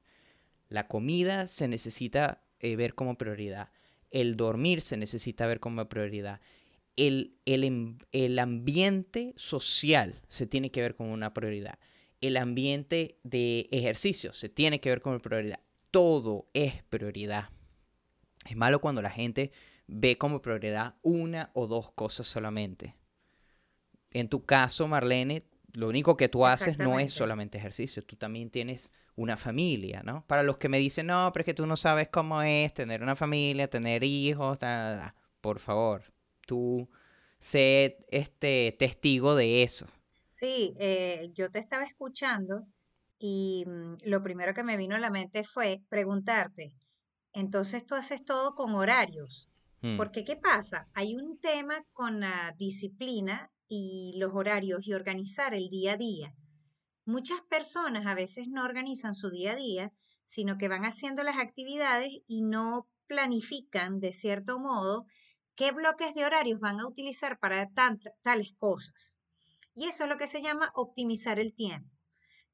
La 0.69 0.87
comida 0.87 1.47
se 1.47 1.67
necesita 1.67 2.43
eh, 2.59 2.75
ver 2.75 2.95
como 2.95 3.17
prioridad. 3.17 3.69
El 4.11 4.37
dormir 4.37 4.81
se 4.81 4.97
necesita 4.97 5.45
ver 5.45 5.59
como 5.59 5.87
prioridad. 5.87 6.39
El, 6.95 7.35
el, 7.45 7.97
el, 8.11 8.39
ambiente 8.39 9.33
social 9.35 10.21
se 10.29 10.47
tiene 10.47 10.71
que 10.71 10.81
ver 10.81 10.95
como 10.95 11.13
una 11.13 11.33
prioridad. 11.33 11.77
El 12.21 12.37
ambiente 12.37 13.19
de 13.23 13.67
ejercicio 13.71 14.31
se 14.33 14.47
tiene 14.47 14.79
que 14.79 14.89
ver 14.89 15.01
como 15.01 15.19
prioridad. 15.19 15.59
Todo 15.91 16.47
es 16.53 16.83
prioridad. 16.83 17.49
Es 18.49 18.55
malo 18.55 18.79
cuando 18.79 19.01
la 19.01 19.09
gente 19.09 19.51
ve 19.87 20.17
como 20.17 20.41
prioridad 20.41 20.95
una 21.01 21.51
o 21.53 21.67
dos 21.67 21.91
cosas 21.91 22.27
solamente. 22.27 22.95
En 24.11 24.29
tu 24.29 24.45
caso, 24.45 24.87
Marlene, 24.87 25.43
lo 25.75 25.89
único 25.89 26.17
que 26.17 26.29
tú 26.29 26.45
haces 26.45 26.77
no 26.77 26.99
es 26.99 27.13
solamente 27.13 27.57
ejercicio, 27.57 28.03
tú 28.03 28.15
también 28.15 28.49
tienes 28.49 28.91
una 29.15 29.37
familia, 29.37 30.01
¿no? 30.03 30.25
Para 30.27 30.43
los 30.43 30.57
que 30.57 30.69
me 30.69 30.79
dicen, 30.79 31.07
no, 31.07 31.31
pero 31.33 31.41
es 31.41 31.45
que 31.45 31.53
tú 31.53 31.65
no 31.65 31.77
sabes 31.77 32.09
cómo 32.09 32.41
es 32.41 32.73
tener 32.73 33.03
una 33.03 33.15
familia, 33.15 33.69
tener 33.69 34.03
hijos, 34.03 34.59
por 35.41 35.59
favor, 35.59 36.03
tú 36.45 36.89
sé 37.39 37.97
este 38.09 38.75
testigo 38.77 39.35
de 39.35 39.63
eso. 39.63 39.87
Sí, 40.29 40.73
eh, 40.79 41.29
yo 41.33 41.49
te 41.49 41.59
estaba 41.59 41.83
escuchando 41.83 42.65
y 43.19 43.63
mm, 43.67 43.97
lo 44.03 44.21
primero 44.21 44.53
que 44.53 44.63
me 44.63 44.77
vino 44.77 44.95
a 44.95 44.99
la 44.99 45.09
mente 45.09 45.43
fue 45.43 45.81
preguntarte, 45.89 46.73
entonces 47.31 47.85
tú 47.85 47.95
haces 47.95 48.23
todo 48.25 48.55
con 48.55 48.75
horarios, 48.75 49.49
mm. 49.81 49.97
porque 49.97 50.23
¿qué 50.23 50.35
pasa? 50.35 50.89
Hay 50.93 51.15
un 51.15 51.39
tema 51.39 51.83
con 51.93 52.19
la 52.19 52.53
disciplina 52.57 53.51
y 53.67 54.13
los 54.17 54.31
horarios 54.33 54.87
y 54.87 54.93
organizar 54.93 55.53
el 55.53 55.69
día 55.69 55.93
a 55.93 55.97
día 55.97 56.35
muchas 57.05 57.41
personas 57.41 58.07
a 58.07 58.15
veces 58.15 58.47
no 58.47 58.63
organizan 58.63 59.13
su 59.13 59.29
día 59.29 59.53
a 59.53 59.55
día, 59.55 59.93
sino 60.23 60.57
que 60.57 60.67
van 60.67 60.85
haciendo 60.85 61.23
las 61.23 61.37
actividades 61.37 62.11
y 62.27 62.41
no 62.41 62.89
planifican 63.07 63.99
de 63.99 64.11
cierto 64.11 64.59
modo 64.59 65.05
qué 65.55 65.71
bloques 65.71 66.15
de 66.15 66.25
horarios 66.25 66.59
van 66.59 66.79
a 66.79 66.87
utilizar 66.87 67.39
para 67.39 67.69
tales 68.23 68.53
cosas. 68.57 69.19
Y 69.75 69.85
eso 69.85 70.03
es 70.03 70.09
lo 70.09 70.17
que 70.17 70.27
se 70.27 70.41
llama 70.41 70.71
optimizar 70.73 71.39
el 71.39 71.53
tiempo. 71.53 71.89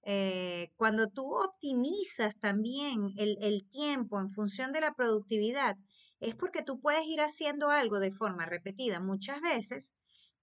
Eh, 0.03 0.71
cuando 0.75 1.07
tú 1.09 1.35
optimizas 1.35 2.39
también 2.39 3.13
el, 3.17 3.37
el 3.41 3.67
tiempo 3.69 4.19
en 4.19 4.31
función 4.31 4.71
de 4.71 4.81
la 4.81 4.93
productividad, 4.95 5.77
es 6.19 6.35
porque 6.35 6.63
tú 6.63 6.79
puedes 6.79 7.05
ir 7.05 7.21
haciendo 7.21 7.69
algo 7.69 7.99
de 7.99 8.11
forma 8.11 8.45
repetida 8.45 8.99
muchas 8.99 9.41
veces, 9.41 9.93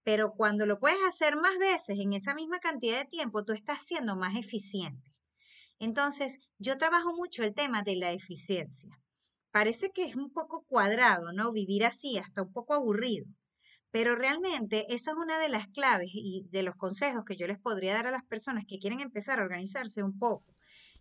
pero 0.05 0.33
cuando 0.33 0.67
lo 0.67 0.79
puedes 0.79 0.99
hacer 1.07 1.37
más 1.37 1.59
veces 1.59 1.99
en 1.99 2.13
esa 2.13 2.35
misma 2.35 2.61
cantidad 2.61 2.99
de 2.99 3.05
tiempo, 3.05 3.45
tú 3.45 3.53
estás 3.53 3.83
siendo 3.83 4.17
más 4.17 4.37
eficiente. 4.37 5.13
Entonces, 5.79 6.39
yo 6.59 6.79
trabajo 6.79 7.15
mucho 7.15 7.45
el 7.45 7.55
tema 7.55 7.83
de 7.83 7.97
la 7.97 8.13
eficiencia. 8.13 8.99
Parece 9.51 9.91
que 9.91 10.05
es 10.05 10.17
un 10.17 10.33
poco 10.33 10.65
cuadrado, 10.65 11.33
¿no? 11.33 11.53
Vivir 11.53 11.85
así, 11.85 12.19
hasta 12.19 12.43
un 12.43 12.53
poco 12.53 12.75
aburrido. 12.75 13.27
Pero 13.91 14.17
realmente 14.17 14.87
eso 14.95 15.13
es 15.13 15.17
una 15.17 15.39
de 15.39 15.49
las 15.49 15.69
claves 15.69 16.11
y 16.13 16.47
de 16.51 16.63
los 16.63 16.77
consejos 16.77 17.25
que 17.25 17.37
yo 17.37 17.47
les 17.47 17.59
podría 17.59 17.95
dar 17.95 18.07
a 18.07 18.11
las 18.11 18.25
personas 18.25 18.65
que 18.67 18.79
quieren 18.79 19.01
empezar 19.01 19.39
a 19.39 19.43
organizarse 19.43 20.03
un 20.03 20.19
poco. 20.19 20.55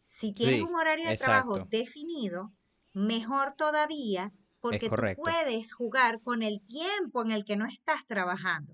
Si 0.08 0.34
tienes 0.34 0.64
un 0.64 0.76
horario 0.76 1.10
de 1.10 1.18
trabajo 1.18 1.66
definido, 1.70 2.54
mejor 2.94 3.56
todavía, 3.58 4.32
porque 4.62 4.90
tú 4.90 4.96
puedes 5.18 5.74
jugar 5.74 6.22
con 6.22 6.44
el 6.44 6.62
tiempo 6.66 7.24
en 7.24 7.32
el 7.32 7.44
que 7.44 7.58
no 7.58 7.66
estás 7.66 8.06
trabajando. 8.06 8.74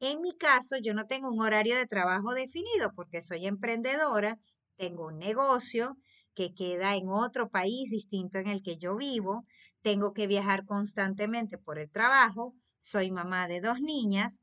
En 0.00 0.20
mi 0.22 0.36
caso, 0.36 0.76
yo 0.82 0.92
no 0.94 1.06
tengo 1.06 1.28
un 1.28 1.40
horario 1.40 1.76
de 1.76 1.86
trabajo 1.86 2.34
definido 2.34 2.92
porque 2.94 3.20
soy 3.20 3.46
emprendedora, 3.46 4.38
tengo 4.76 5.06
un 5.06 5.18
negocio 5.18 5.96
que 6.34 6.52
queda 6.54 6.96
en 6.96 7.08
otro 7.08 7.48
país 7.48 7.90
distinto 7.90 8.38
en 8.38 8.48
el 8.48 8.62
que 8.62 8.76
yo 8.76 8.96
vivo, 8.96 9.44
tengo 9.82 10.12
que 10.12 10.26
viajar 10.26 10.64
constantemente 10.64 11.58
por 11.58 11.78
el 11.78 11.90
trabajo, 11.90 12.48
soy 12.76 13.10
mamá 13.12 13.46
de 13.48 13.60
dos 13.60 13.80
niñas. 13.80 14.40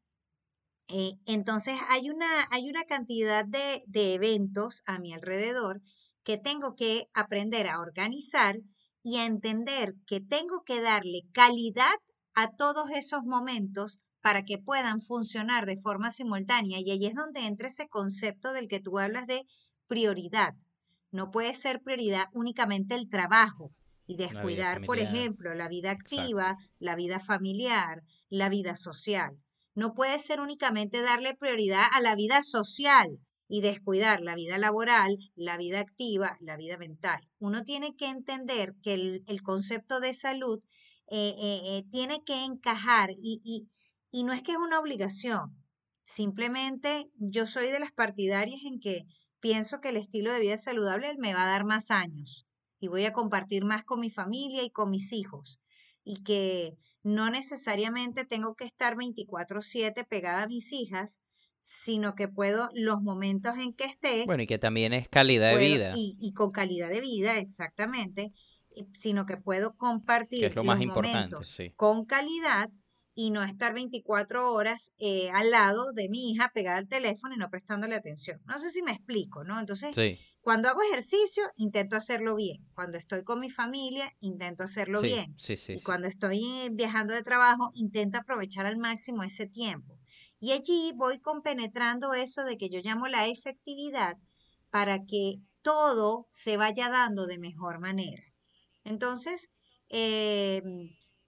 Eh, 0.87 1.13
entonces 1.25 1.79
hay 1.89 2.09
una, 2.09 2.47
hay 2.51 2.69
una 2.69 2.83
cantidad 2.85 3.45
de, 3.45 3.83
de 3.87 4.13
eventos 4.15 4.83
a 4.85 4.99
mi 4.99 5.13
alrededor 5.13 5.81
que 6.23 6.37
tengo 6.37 6.75
que 6.75 7.07
aprender 7.13 7.67
a 7.67 7.79
organizar 7.79 8.57
y 9.03 9.17
a 9.17 9.25
entender 9.25 9.93
que 10.07 10.21
tengo 10.21 10.63
que 10.65 10.81
darle 10.81 11.21
calidad 11.33 11.93
a 12.33 12.51
todos 12.55 12.89
esos 12.91 13.23
momentos 13.23 13.99
para 14.25 14.43
que 14.43 14.57
puedan 14.57 15.01
funcionar 15.01 15.67
de 15.67 15.77
forma 15.77 16.09
simultánea. 16.09 16.79
Y 16.79 16.89
ahí 16.89 17.05
es 17.05 17.13
donde 17.13 17.45
entra 17.45 17.67
ese 17.67 17.87
concepto 17.87 18.53
del 18.53 18.67
que 18.67 18.79
tú 18.79 18.97
hablas 18.97 19.27
de 19.27 19.45
prioridad. 19.85 20.55
No 21.11 21.29
puede 21.29 21.53
ser 21.53 21.79
prioridad 21.83 22.25
únicamente 22.33 22.95
el 22.95 23.07
trabajo 23.07 23.69
y 24.07 24.17
descuidar, 24.17 24.83
por 24.83 24.97
ejemplo, 24.97 25.53
la 25.53 25.67
vida 25.67 25.91
activa, 25.91 26.57
la 26.79 26.95
vida 26.95 27.19
familiar, 27.19 28.01
la 28.27 28.49
vida 28.49 28.75
social. 28.75 29.37
No 29.75 29.93
puede 29.93 30.17
ser 30.17 30.39
únicamente 30.39 31.03
darle 31.03 31.35
prioridad 31.35 31.85
a 31.93 32.01
la 32.01 32.15
vida 32.15 32.41
social 32.41 33.19
y 33.47 33.61
descuidar 33.61 34.21
la 34.21 34.33
vida 34.33 34.57
laboral, 34.57 35.19
la 35.35 35.55
vida 35.55 35.81
activa, 35.81 36.35
la 36.39 36.57
vida 36.57 36.79
mental. 36.79 37.21
Uno 37.37 37.63
tiene 37.63 37.95
que 37.95 38.07
entender 38.07 38.73
que 38.81 38.95
el, 39.27 39.43
concepto 39.43 39.99
de 39.99 40.15
salud 40.15 40.63
eh, 41.11 41.35
eh, 41.37 41.61
eh, 41.77 41.83
tiene 41.91 42.23
que 42.23 42.43
encajar 42.43 43.11
y, 43.11 43.39
y, 43.43 43.67
y 44.15 44.23
no 44.23 44.31
es 44.31 44.41
que 44.41 44.53
es 44.53 44.57
una 44.57 44.79
obligación. 44.79 45.61
Simplemente 46.05 47.09
yo 47.17 47.45
soy 47.45 47.67
de 47.67 47.81
las 47.81 47.91
partidarias 47.91 48.61
en 48.63 48.79
que 48.79 49.03
pienso 49.41 49.81
que 49.81 49.89
el 49.89 49.97
estilo 49.97 50.31
de 50.31 50.39
vida 50.39 50.57
saludable 50.57 51.15
me 51.17 51.33
va 51.33 51.43
a 51.43 51.49
dar 51.49 51.65
más 51.65 51.91
años 51.91 52.47
y 52.79 52.87
voy 52.87 53.03
a 53.03 53.11
compartir 53.11 53.65
más 53.65 53.83
con 53.83 53.99
mi 53.99 54.09
familia 54.09 54.63
y 54.63 54.69
con 54.69 54.89
mis 54.89 55.11
hijos 55.11 55.59
y 56.05 56.23
que 56.23 56.77
no 57.03 57.29
necesariamente 57.29 58.23
tengo 58.23 58.55
que 58.55 58.63
estar 58.63 58.95
24/7 58.95 60.05
pegada 60.05 60.43
a 60.43 60.47
mis 60.47 60.71
hijas, 60.71 61.19
sino 61.59 62.15
que 62.15 62.29
puedo 62.29 62.69
los 62.73 63.01
momentos 63.01 63.57
en 63.57 63.73
que 63.73 63.83
esté. 63.83 64.23
Bueno, 64.25 64.43
y 64.43 64.47
que 64.47 64.59
también 64.59 64.93
es 64.93 65.09
calidad 65.09 65.57
de 65.57 65.57
vida. 65.57 65.93
Y, 65.93 66.31
con 66.31 66.51
calidad 66.51 66.87
de 66.89 67.01
vida, 67.01 67.37
exactamente, 67.37 68.31
sino 68.93 69.25
que 69.25 69.35
puedo 69.35 69.75
compartir 69.75 70.55
lo 70.55 70.63
más 70.63 70.79
importante, 70.79 71.73
con 71.75 72.05
calidad 72.05 72.69
y 73.15 73.31
no 73.31 73.43
estar 73.43 73.73
24 73.73 74.51
horas 74.51 74.93
eh, 74.99 75.29
al 75.33 75.49
lado 75.49 75.93
de 75.93 76.09
mi 76.09 76.31
hija 76.31 76.51
pegada 76.53 76.77
al 76.77 76.89
teléfono 76.89 77.33
y 77.33 77.37
no 77.37 77.49
prestándole 77.49 77.95
atención. 77.95 78.41
No 78.45 78.59
sé 78.59 78.69
si 78.69 78.83
me 78.83 78.91
explico, 78.91 79.45
¿no? 79.45 79.57
Entonces, 79.57 79.95
cuando 80.41 80.67
hago 80.67 80.81
ejercicio, 80.83 81.43
intento 81.55 81.95
hacerlo 81.95 82.35
bien. 82.35 82.67
Cuando 82.75 82.97
estoy 82.97 83.23
con 83.23 83.39
mi 83.39 83.49
familia, 83.49 84.11
intento 84.19 84.63
hacerlo 84.63 85.01
bien. 85.01 85.33
y 85.79 85.81
cuando 85.81 86.07
estoy 86.07 86.69
viajando 86.73 87.13
de 87.13 87.23
trabajo, 87.23 87.71
intento 87.73 88.17
aprovechar 88.17 88.65
al 88.65 88.77
máximo 88.77 89.23
ese 89.23 89.47
tiempo. 89.47 89.97
Y 90.39 90.51
allí 90.51 90.91
voy 90.93 91.19
compenetrando 91.19 92.13
eso 92.13 92.43
de 92.43 92.57
que 92.57 92.69
yo 92.69 92.81
llamo 92.83 93.07
la 93.07 93.27
efectividad 93.27 94.17
para 94.69 95.05
que 95.05 95.37
todo 95.61 96.27
se 96.29 96.57
vaya 96.57 96.89
dando 96.89 97.25
de 97.25 97.39
mejor 97.39 97.79
manera. 97.79 98.21
Entonces, 98.83 99.49
eh, 99.89 100.61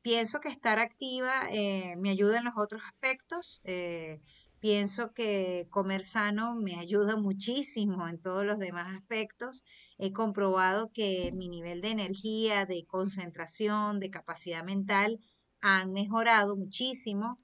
pienso 0.08 0.40
que 0.40 0.48
estar 0.48 0.80
activa 0.80 1.50
eh, 1.52 1.98
me 1.98 2.10
ayuda 2.10 2.38
en 2.38 2.46
los 2.46 2.54
otros 2.56 2.82
aspectos. 2.86 3.60
Eh, 3.66 4.22
pienso 4.62 5.12
que 5.12 5.68
comer 5.70 6.06
sano 6.06 6.56
me 6.56 6.80
ayuda 6.80 7.18
muchísimo 7.18 8.08
en 8.08 8.22
todos 8.22 8.46
los 8.46 8.58
demás 8.58 8.98
aspectos. 8.98 9.66
He 9.98 10.14
comprobado 10.14 10.92
que 10.94 11.34
mi 11.34 11.50
nivel 11.50 11.82
de 11.82 11.90
energía, 11.90 12.66
de 12.66 12.86
concentración, 12.86 14.00
de 14.00 14.10
capacidad 14.10 14.64
mental 14.64 15.20
han 15.60 15.92
mejorado 15.92 16.56
muchísimo 16.56 17.36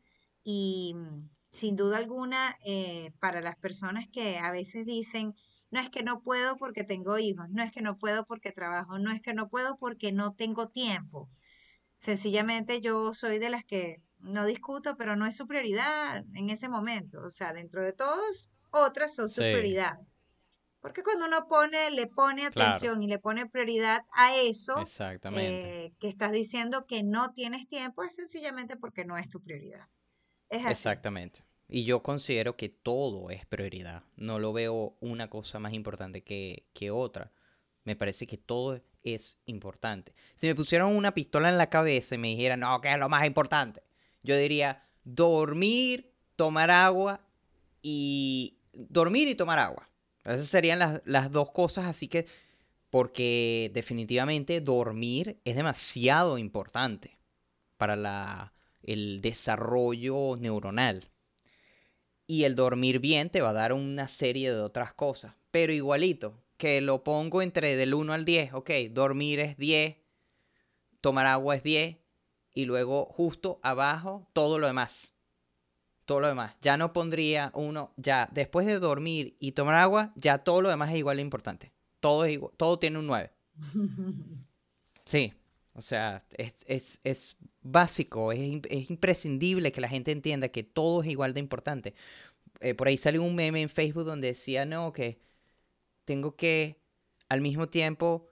y 0.41 0.95
sin 1.49 1.75
duda 1.75 1.97
alguna, 1.97 2.55
eh, 2.65 3.11
para 3.19 3.41
las 3.41 3.57
personas 3.57 4.07
que 4.07 4.37
a 4.37 4.53
veces 4.53 4.85
dicen, 4.85 5.35
no 5.69 5.81
es 5.81 5.89
que 5.89 6.03
no 6.03 6.21
puedo 6.21 6.55
porque 6.55 6.85
tengo 6.85 7.17
hijos, 7.17 7.49
no 7.49 7.61
es 7.61 7.73
que 7.73 7.81
no 7.81 7.97
puedo 7.97 8.25
porque 8.25 8.53
trabajo, 8.53 8.99
no 8.99 9.11
es 9.11 9.21
que 9.21 9.33
no 9.33 9.49
puedo 9.49 9.75
porque 9.77 10.13
no 10.13 10.33
tengo 10.33 10.69
tiempo. 10.69 11.29
Sencillamente 12.03 12.81
yo 12.81 13.13
soy 13.13 13.39
de 13.39 13.49
las 13.49 13.63
que 13.63 14.01
no 14.19 14.45
discuto, 14.45 14.97
pero 14.97 15.15
no 15.15 15.25
es 15.25 15.37
su 15.37 15.47
prioridad 15.47 16.25
en 16.33 16.49
ese 16.49 16.67
momento. 16.67 17.23
O 17.23 17.29
sea, 17.29 17.53
dentro 17.53 17.81
de 17.81 17.93
todos, 17.93 18.49
otras 18.71 19.15
son 19.15 19.29
su 19.29 19.39
prioridad. 19.39 19.97
Porque 20.81 21.01
cuando 21.01 21.27
uno 21.27 21.47
pone, 21.47 21.91
le 21.91 22.07
pone 22.07 22.45
atención 22.45 23.01
y 23.03 23.07
le 23.07 23.19
pone 23.19 23.45
prioridad 23.45 24.01
a 24.11 24.35
eso 24.35 24.83
eh, 25.37 25.93
que 25.97 26.09
estás 26.09 26.33
diciendo 26.33 26.85
que 26.87 27.03
no 27.03 27.31
tienes 27.31 27.69
tiempo, 27.69 28.03
es 28.03 28.15
sencillamente 28.15 28.75
porque 28.75 29.05
no 29.05 29.17
es 29.17 29.29
tu 29.29 29.41
prioridad. 29.41 29.87
Exactamente. 30.49 31.45
Y 31.69 31.85
yo 31.85 32.03
considero 32.03 32.57
que 32.57 32.67
todo 32.67 33.29
es 33.29 33.45
prioridad. 33.45 34.03
No 34.17 34.39
lo 34.39 34.51
veo 34.51 34.97
una 34.99 35.29
cosa 35.29 35.57
más 35.57 35.71
importante 35.71 36.21
que, 36.21 36.67
que 36.73 36.91
otra. 36.91 37.31
Me 37.85 37.95
parece 37.95 38.27
que 38.27 38.37
todo 38.37 38.81
es 39.03 39.37
importante. 39.45 40.13
Si 40.35 40.47
me 40.47 40.55
pusieran 40.55 40.87
una 40.87 41.13
pistola 41.13 41.49
en 41.49 41.57
la 41.57 41.69
cabeza 41.69 42.15
y 42.15 42.17
me 42.17 42.29
dijeran, 42.29 42.61
no, 42.61 42.79
¿qué 42.81 42.91
es 42.91 42.97
lo 42.97 43.09
más 43.09 43.25
importante? 43.25 43.83
Yo 44.23 44.37
diría, 44.37 44.83
dormir, 45.03 46.11
tomar 46.35 46.71
agua 46.71 47.21
y... 47.81 48.57
Dormir 48.73 49.27
y 49.27 49.35
tomar 49.35 49.59
agua. 49.59 49.87
Esas 50.23 50.47
serían 50.47 50.79
las, 50.79 51.01
las 51.05 51.31
dos 51.31 51.51
cosas, 51.51 51.85
así 51.85 52.07
que... 52.07 52.25
Porque 52.89 53.71
definitivamente 53.73 54.61
dormir 54.61 55.39
es 55.45 55.55
demasiado 55.55 56.37
importante 56.37 57.17
para 57.77 57.95
la, 57.95 58.53
el 58.83 59.19
desarrollo 59.21 60.35
neuronal. 60.37 61.09
Y 62.27 62.43
el 62.43 62.55
dormir 62.55 62.99
bien 62.99 63.29
te 63.31 63.41
va 63.41 63.49
a 63.49 63.53
dar 63.53 63.73
una 63.73 64.07
serie 64.07 64.53
de 64.53 64.61
otras 64.61 64.93
cosas. 64.93 65.33
Pero 65.49 65.73
igualito, 65.73 66.42
que 66.63 66.79
lo 66.79 67.03
pongo 67.03 67.41
entre 67.41 67.75
del 67.75 67.93
1 67.93 68.13
al 68.13 68.23
10. 68.23 68.53
Ok, 68.53 68.69
dormir 68.91 69.41
es 69.41 69.57
10, 69.57 69.97
tomar 71.01 71.25
agua 71.25 71.57
es 71.57 71.63
10. 71.63 71.97
Y 72.53 72.63
luego 72.63 73.03
justo 73.03 73.59
abajo 73.63 74.29
todo 74.31 74.59
lo 74.59 74.67
demás. 74.67 75.13
Todo 76.05 76.21
lo 76.21 76.27
demás. 76.29 76.55
Ya 76.61 76.77
no 76.77 76.93
pondría 76.93 77.51
uno, 77.53 77.91
ya 77.97 78.29
después 78.31 78.65
de 78.65 78.79
dormir 78.79 79.35
y 79.41 79.51
tomar 79.51 79.75
agua, 79.75 80.13
ya 80.15 80.37
todo 80.37 80.61
lo 80.61 80.69
demás 80.69 80.91
es 80.91 80.99
igual 80.99 81.17
de 81.17 81.23
importante. 81.23 81.73
Todo, 81.99 82.23
es 82.23 82.39
todo 82.55 82.79
tiene 82.79 82.99
un 82.99 83.07
9. 83.07 83.29
Sí, 85.05 85.33
o 85.73 85.81
sea, 85.81 86.23
es, 86.37 86.97
es, 87.03 87.35
básico, 87.61 88.31
es, 88.31 88.39
es, 88.69 88.89
imprescindible 88.89 89.73
que 89.73 89.81
la 89.81 89.89
gente 89.89 90.13
entienda 90.13 90.47
que 90.47 90.63
todo 90.63 91.03
es 91.03 91.09
igual 91.09 91.33
de 91.33 91.41
importante. 91.41 91.93
Eh, 92.61 92.73
por 92.73 92.87
ahí 92.87 92.97
salió 92.97 93.21
un 93.21 93.35
meme 93.35 93.61
en 93.61 93.67
Facebook 93.67 94.05
donde 94.05 94.27
decía, 94.27 94.63
no, 94.63 94.93
que 94.93 95.19
tengo 96.05 96.35
que 96.35 96.81
al 97.29 97.41
mismo 97.41 97.67
tiempo 97.67 98.29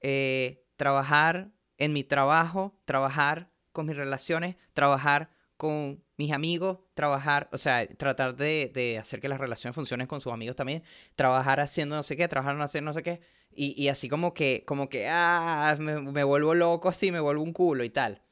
eh, 0.00 0.64
trabajar 0.76 1.52
en 1.78 1.92
mi 1.92 2.04
trabajo, 2.04 2.78
trabajar 2.84 3.50
con 3.72 3.86
mis 3.86 3.96
relaciones, 3.96 4.56
trabajar 4.74 5.30
con 5.56 6.02
mis 6.16 6.32
amigos, 6.32 6.78
trabajar, 6.94 7.48
o 7.52 7.58
sea, 7.58 7.86
tratar 7.86 8.36
de, 8.36 8.96
hacer 8.98 9.20
que 9.20 9.28
las 9.28 9.38
relaciones 9.38 9.74
funcionen 9.74 10.06
con 10.06 10.20
sus 10.20 10.32
amigos 10.32 10.56
también, 10.56 10.82
trabajar 11.16 11.60
haciendo 11.60 11.96
no 11.96 12.02
sé 12.02 12.16
qué, 12.16 12.28
trabajar 12.28 12.60
haciendo 12.60 12.90
no 12.90 12.92
sé 12.94 13.02
qué, 13.02 13.20
y, 13.52 13.88
así 13.88 14.08
como 14.08 14.32
que, 14.32 14.64
como 14.64 14.88
que, 14.88 15.08
ah, 15.08 15.76
me, 15.78 16.24
vuelvo 16.24 16.54
loco 16.54 16.88
así, 16.88 17.10
me 17.10 17.20
vuelvo 17.20 17.42
un 17.42 17.52
culo 17.52 17.82
y 17.84 17.90
tal. 17.90 18.22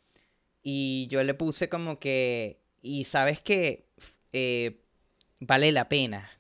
Y 0.63 1.09
yo 1.09 1.23
le 1.23 1.35
puse 1.35 1.69
como 1.69 1.99
que, 1.99 2.63
y 2.83 3.05
sabes 3.05 3.41
que 3.41 3.89
eh, 4.33 4.81
vale 5.41 5.73
la 5.73 5.89
pena, 5.89 6.31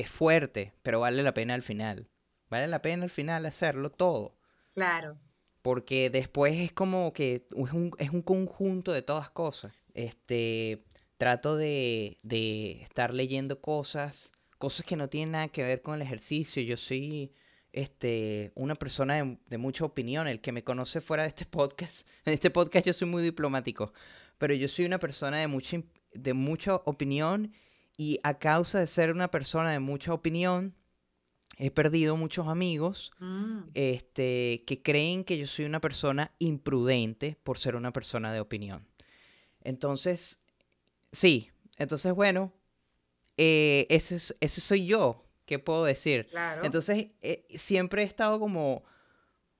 es 0.00 0.10
fuerte, 0.10 0.72
pero 0.82 1.00
vale 1.00 1.22
la 1.22 1.34
pena 1.34 1.54
al 1.54 1.62
final. 1.62 2.08
Vale 2.48 2.68
la 2.68 2.82
pena 2.82 3.04
al 3.04 3.10
final 3.10 3.46
hacerlo 3.46 3.90
todo. 3.90 4.36
Claro. 4.74 5.18
Porque 5.62 6.10
después 6.10 6.58
es 6.58 6.72
como 6.72 7.12
que 7.12 7.46
es 7.48 7.72
un, 7.72 7.90
es 7.98 8.10
un 8.10 8.22
conjunto 8.22 8.92
de 8.92 9.02
todas 9.02 9.30
cosas. 9.30 9.74
Este, 9.94 10.84
trato 11.18 11.56
de, 11.56 12.18
de 12.22 12.82
estar 12.82 13.12
leyendo 13.12 13.60
cosas, 13.60 14.32
cosas 14.58 14.86
que 14.86 14.96
no 14.96 15.08
tienen 15.08 15.32
nada 15.32 15.48
que 15.48 15.64
ver 15.64 15.82
con 15.82 15.94
el 15.94 16.02
ejercicio. 16.02 16.62
Yo 16.62 16.76
soy 16.76 17.32
este, 17.76 18.52
una 18.54 18.74
persona 18.74 19.38
de, 19.46 19.58
mucha 19.58 19.84
opinión. 19.84 20.26
El 20.26 20.40
que 20.40 20.50
me 20.50 20.64
conoce 20.64 21.00
fuera 21.00 21.22
de 21.22 21.28
este 21.28 21.44
podcast, 21.44 22.08
en 22.24 22.32
este 22.32 22.50
podcast 22.50 22.86
yo 22.86 22.92
soy 22.92 23.06
muy 23.06 23.22
diplomático, 23.22 23.92
pero 24.38 24.54
yo 24.54 24.66
soy 24.66 24.86
una 24.86 24.98
persona 24.98 25.38
de 25.38 25.46
mucha, 25.46 25.82
de 26.12 26.34
mucha 26.34 26.76
opinión 26.76 27.52
y 27.96 28.20
a 28.22 28.38
causa 28.38 28.78
de 28.80 28.86
ser 28.86 29.10
una 29.12 29.30
persona 29.30 29.72
de 29.72 29.78
mucha 29.78 30.12
opinión, 30.12 30.74
he 31.58 31.70
perdido 31.70 32.16
muchos 32.16 32.48
amigos 32.48 33.12
mm. 33.18 33.58
este, 33.74 34.64
que 34.66 34.82
creen 34.82 35.24
que 35.24 35.38
yo 35.38 35.46
soy 35.46 35.64
una 35.64 35.80
persona 35.80 36.32
imprudente 36.38 37.38
por 37.42 37.58
ser 37.58 37.76
una 37.76 37.92
persona 37.92 38.32
de 38.32 38.40
opinión. 38.40 38.86
Entonces, 39.62 40.42
sí, 41.12 41.50
entonces 41.78 42.12
bueno, 42.12 42.52
eh, 43.36 43.86
ese, 43.88 44.16
ese 44.40 44.60
soy 44.60 44.86
yo. 44.86 45.26
¿qué 45.46 45.58
puedo 45.58 45.84
decir? 45.84 46.28
Entonces, 46.62 47.06
eh, 47.22 47.46
siempre 47.54 48.02
he 48.02 48.04
estado 48.04 48.38
como 48.38 48.82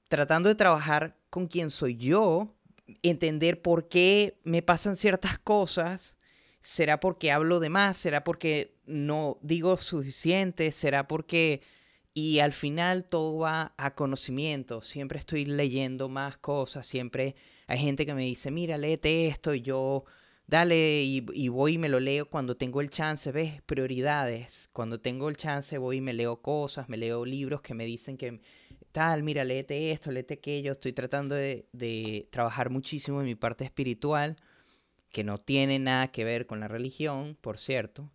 tratando 0.08 0.48
de 0.48 0.54
trabajar 0.54 1.16
con 1.30 1.46
quien 1.46 1.70
soy 1.70 1.96
yo, 1.96 2.54
entender 3.02 3.62
por 3.62 3.88
qué 3.88 4.38
me 4.44 4.62
pasan 4.62 4.96
ciertas 4.96 5.38
cosas. 5.38 6.15
¿Será 6.66 6.98
porque 6.98 7.30
hablo 7.30 7.60
de 7.60 7.68
más? 7.68 7.96
¿Será 7.96 8.24
porque 8.24 8.74
no 8.86 9.38
digo 9.40 9.76
suficiente? 9.76 10.72
¿Será 10.72 11.06
porque... 11.06 11.62
Y 12.12 12.40
al 12.40 12.52
final 12.52 13.04
todo 13.04 13.38
va 13.38 13.72
a 13.76 13.94
conocimiento. 13.94 14.82
Siempre 14.82 15.20
estoy 15.20 15.44
leyendo 15.44 16.08
más 16.08 16.38
cosas. 16.38 16.84
Siempre 16.84 17.36
hay 17.68 17.78
gente 17.78 18.04
que 18.04 18.14
me 18.14 18.24
dice, 18.24 18.50
mira, 18.50 18.78
léete 18.78 19.28
esto. 19.28 19.54
Y 19.54 19.62
yo 19.62 20.06
dale 20.48 21.04
y, 21.04 21.48
voy 21.48 21.74
y 21.74 21.78
me 21.78 21.88
lo 21.88 22.00
leo 22.00 22.28
cuando 22.28 22.56
tengo 22.56 22.80
el 22.80 22.90
chance, 22.90 23.30
¿ves? 23.30 23.62
Prioridades. 23.62 24.68
Cuando 24.72 25.00
tengo 25.00 25.28
el 25.28 25.36
chance 25.36 25.78
voy 25.78 25.98
y 25.98 26.00
me 26.00 26.14
leo 26.14 26.42
cosas, 26.42 26.88
me 26.88 26.96
leo 26.96 27.24
libros 27.24 27.60
que 27.60 27.74
me 27.74 27.84
dicen 27.84 28.16
que 28.16 28.40
tal, 28.90 29.22
mira, 29.22 29.44
léete 29.44 29.92
esto, 29.92 30.10
léete 30.10 30.34
aquello. 30.34 30.72
Estoy 30.72 30.92
tratando 30.92 31.36
de, 31.36 32.28
trabajar 32.32 32.70
muchísimo 32.70 33.20
en 33.20 33.26
mi 33.26 33.36
parte 33.36 33.64
espiritual, 33.64 34.36
que 35.16 35.24
no 35.24 35.38
tiene 35.38 35.78
nada 35.78 36.08
que 36.08 36.24
ver 36.24 36.44
con 36.46 36.60
la 36.60 36.68
religión, 36.68 37.38
por 37.40 37.56
cierto. 37.56 38.12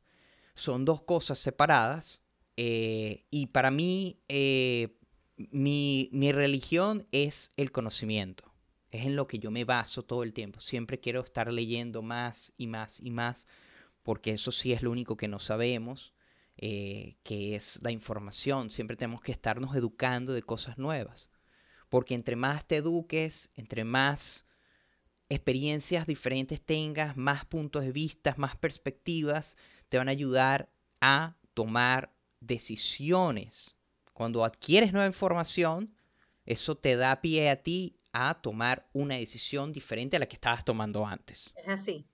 Son 0.54 0.86
dos 0.86 1.02
cosas 1.02 1.40
separadas. 1.40 2.22
Eh, 2.58 3.26
y 3.32 3.48
para 3.48 3.72
mí, 3.72 4.20
eh, 4.28 5.00
mi, 5.36 6.10
mi 6.12 6.32
religión 6.32 7.08
es 7.12 7.52
el 7.58 7.72
conocimiento 7.72 8.54
es 8.92 9.08
en 9.08 9.16
lo 9.16 9.26
que 9.26 9.40
yo 9.40 9.50
me 9.50 9.66
baso 9.66 10.04
todo 10.04 10.22
el 10.22 10.32
tiempo. 10.32 10.60
Siempre 10.60 11.00
quiero 11.00 11.22
estar 11.22 11.52
leyendo 11.52 12.04
más 12.04 12.54
y 12.56 12.68
más 12.68 13.00
y 13.00 13.10
más, 13.10 13.48
porque 14.04 14.34
eso 14.34 14.52
sí 14.52 14.72
es 14.72 14.84
lo 14.84 14.92
único 14.92 15.18
que 15.18 15.28
no 15.28 15.40
sabemos, 15.40 16.14
eh, 16.58 17.16
que 17.24 17.56
es 17.56 17.80
la 17.82 17.90
información. 17.90 18.70
Siempre 18.70 18.96
tenemos 18.96 19.22
que 19.22 19.32
estarnos 19.32 19.76
educando 19.76 20.34
de 20.34 20.44
cosas 20.44 20.78
nuevas. 20.78 21.32
Porque 21.90 22.14
entre 22.14 22.36
más 22.36 22.68
te 22.68 22.76
eduques, 22.76 23.50
entre 23.56 23.86
más 23.86 24.46
experiencias 25.32 26.06
diferentes 26.06 26.62
tengas, 26.62 27.16
más 27.16 27.46
puntos 27.46 27.84
de 27.84 27.92
vista, 27.92 28.36
más 28.38 28.56
perspectivas, 28.56 29.58
te 29.90 29.98
van 29.98 30.10
a 30.10 30.12
ayudar 30.12 30.70
a 31.00 31.38
tomar 31.54 32.14
decisiones. 32.40 33.78
Cuando 34.14 34.44
adquieres 34.44 34.92
nueva 34.92 35.08
información, 35.08 35.96
eso 36.46 36.76
te 36.76 36.96
da 36.96 37.22
pie 37.22 37.50
a 37.50 37.64
ti 37.64 37.98
a 38.14 38.42
tomar 38.42 38.90
una 38.94 39.16
decisión 39.16 39.72
diferente 39.72 40.18
a 40.18 40.20
la 40.20 40.26
que 40.26 40.36
estabas 40.36 40.66
tomando 40.66 41.06
antes. 41.06 41.54
Es 41.56 41.68
así. 41.70 42.06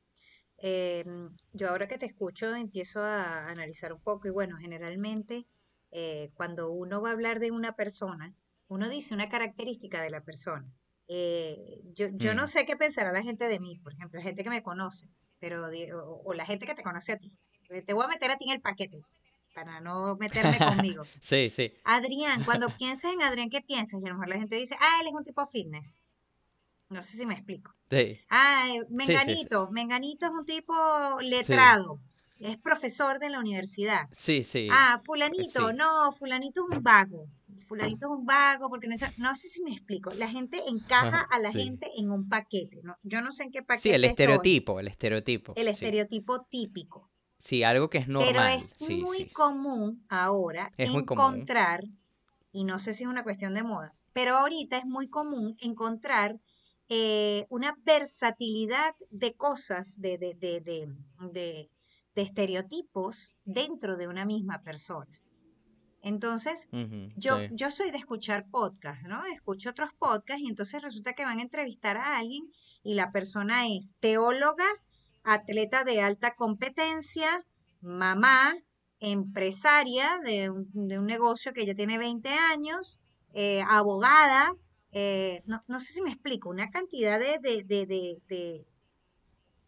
Em, 0.58 1.36
yo 1.54 1.70
ahora 1.70 1.88
que 1.88 1.98
te 1.98 2.06
escucho 2.06 2.56
empiezo 2.56 3.02
a 3.02 3.48
analizar 3.48 3.94
un 3.94 4.02
poco 4.02 4.28
y 4.28 4.32
bueno, 4.32 4.58
generalmente 4.58 5.48
eh, 5.92 6.32
cuando 6.34 6.72
uno 6.72 7.02
va 7.02 7.10
a 7.10 7.14
hablar 7.14 7.40
de 7.40 7.52
una 7.52 7.76
persona, 7.76 8.36
uno 8.68 8.90
dice 8.90 9.14
una 9.14 9.30
característica 9.30 10.02
de 10.02 10.10
la 10.10 10.24
persona. 10.24 10.72
Eh, 11.08 11.82
yo, 11.94 12.08
yo 12.14 12.34
no 12.34 12.44
mm. 12.44 12.48
sé 12.48 12.66
qué 12.66 12.76
pensará 12.76 13.12
la 13.12 13.24
gente 13.24 13.48
de 13.48 13.60
mí, 13.60 13.80
por 13.80 13.94
ejemplo, 13.94 14.20
la 14.20 14.24
gente 14.24 14.44
que 14.44 14.50
me 14.50 14.64
conoce, 14.64 15.08
pero 15.40 15.68
o, 16.24 16.34
la 16.34 16.46
gente 16.46 16.66
que 16.66 16.76
te 16.76 16.84
conoce 16.84 17.14
a 17.14 17.18
ti. 17.18 17.32
Te 17.86 17.94
voy 17.94 18.06
a 18.06 18.08
meter 18.08 18.32
a 18.32 18.38
ti 18.38 18.46
en 18.46 18.52
el 18.52 18.62
paquete 18.62 19.02
para 19.54 19.82
no 19.82 20.16
meterme 20.18 20.58
conmigo. 20.58 21.04
sí, 21.22 21.50
sí. 21.50 21.74
Adrián, 21.84 22.44
cuando 22.44 22.70
piensas 22.78 23.14
en 23.14 23.22
Adrián, 23.22 23.50
¿qué 23.50 23.62
piensas? 23.62 24.02
Y 24.02 24.06
a 24.06 24.10
lo 24.10 24.16
mejor 24.16 24.30
la 24.30 24.38
gente 24.38 24.56
dice, 24.56 24.76
ah, 24.80 25.02
él 25.02 25.08
es 25.08 25.14
un 25.14 25.24
tipo 25.24 25.46
fitness. 25.48 26.00
No 26.90 27.02
sé 27.02 27.18
si 27.18 27.26
me 27.26 27.34
explico. 27.34 27.74
Sí. 27.90 28.20
Ah, 28.30 28.68
Menganito. 28.90 29.70
Menganito 29.72 30.28
es 30.28 30.32
un 30.32 30.46
tipo 30.46 30.74
letrado. 31.22 32.00
Es 32.40 32.58
profesor 32.58 33.20
de 33.20 33.30
la 33.30 33.40
universidad. 33.40 34.08
Sí, 34.16 34.44
sí. 34.44 34.70
Ah, 34.72 35.02
fulanito, 35.04 35.74
no, 35.74 36.12
fulanito 36.12 36.66
es 36.70 36.78
un 36.78 36.84
vago. 36.84 37.28
Fulanito 37.66 38.08
es 38.08 38.20
un 38.20 38.26
vago 38.26 38.70
porque 38.70 38.88
no, 38.88 38.96
no 39.18 39.36
sé 39.36 39.48
si 39.48 39.62
me 39.64 39.72
explico. 39.72 40.12
La 40.12 40.30
gente 40.30 40.62
encaja 40.68 41.22
a 41.22 41.40
la 41.40 41.52
gente 41.52 41.90
en 41.98 42.12
un 42.12 42.28
paquete. 42.28 42.82
¿no? 42.84 42.96
Yo 43.04 43.22
no 43.22 43.32
sé 43.32 43.44
en 43.44 43.52
qué 43.52 43.64
paquete. 43.64 43.90
Sí, 43.90 43.96
el 43.96 44.06
estereotipo, 44.06 44.80
el 44.80 44.88
estereotipo. 44.88 45.54
El 45.56 45.68
estereotipo 45.68 46.46
típico. 46.50 47.12
Sí, 47.40 47.64
algo 47.64 47.90
que 47.90 48.00
es 48.00 48.08
normal. 48.08 48.34
Pero 48.34 48.44
es 48.44 49.04
muy 49.04 49.30
común 49.30 50.06
ahora 50.10 50.72
encontrar, 50.78 51.84
y 52.52 52.64
no 52.64 52.80
sé 52.80 52.94
si 52.94 53.04
es 53.04 53.10
una 53.10 53.24
cuestión 53.24 53.54
de 53.54 53.64
moda, 53.64 53.94
pero 54.14 54.38
ahorita 54.38 54.78
es 54.78 54.86
muy 54.86 55.08
común 55.08 55.56
encontrar 55.60 56.40
eh, 56.90 57.46
una 57.50 57.78
versatilidad 57.84 58.96
de 59.10 59.36
cosas, 59.36 60.00
de, 60.00 60.18
de, 60.18 60.34
de, 60.36 60.62
de, 61.32 61.70
estereotipos 62.16 63.38
dentro 63.44 63.96
de 63.96 64.08
una 64.08 64.26
misma 64.26 64.64
persona. 64.64 65.22
Entonces, 66.02 66.70
yo, 67.18 67.38
yo 67.52 67.72
soy 67.72 67.92
de 67.92 67.98
escuchar 67.98 68.46
podcasts, 68.50 69.08
¿no? 69.08 69.26
Escucho 69.26 69.72
otros 69.72 69.90
podcasts 69.98 70.42
y 70.42 70.48
entonces 70.48 70.82
resulta 70.82 71.14
que 71.14 71.26
van 71.26 71.40
a 71.40 71.42
entrevistar 71.42 71.98
a 71.98 72.18
alguien 72.18 72.50
y 72.84 72.94
la 72.94 73.12
persona 73.12 73.68
es 73.68 73.96
teóloga 74.00 74.66
atleta 75.24 75.84
de 75.84 76.02
alta 76.02 76.36
competencia, 76.36 77.46
mamá, 77.82 78.56
empresaria 79.00 80.20
de 80.24 80.50
un, 80.50 80.70
negocio 81.06 81.54
que 81.54 81.66
ya 81.66 81.76
tiene 81.76 81.98
20 81.98 82.30
años, 82.30 83.00
eh, 83.34 83.62
abogada, 83.68 84.54
eh, 84.92 85.44
no, 85.46 85.80
sé 85.80 85.94
si 85.94 86.02
me 86.02 86.12
explico, 86.12 86.50
una 86.50 86.70
cantidad 86.70 87.20
de, 87.20 87.40
de, 87.40 88.66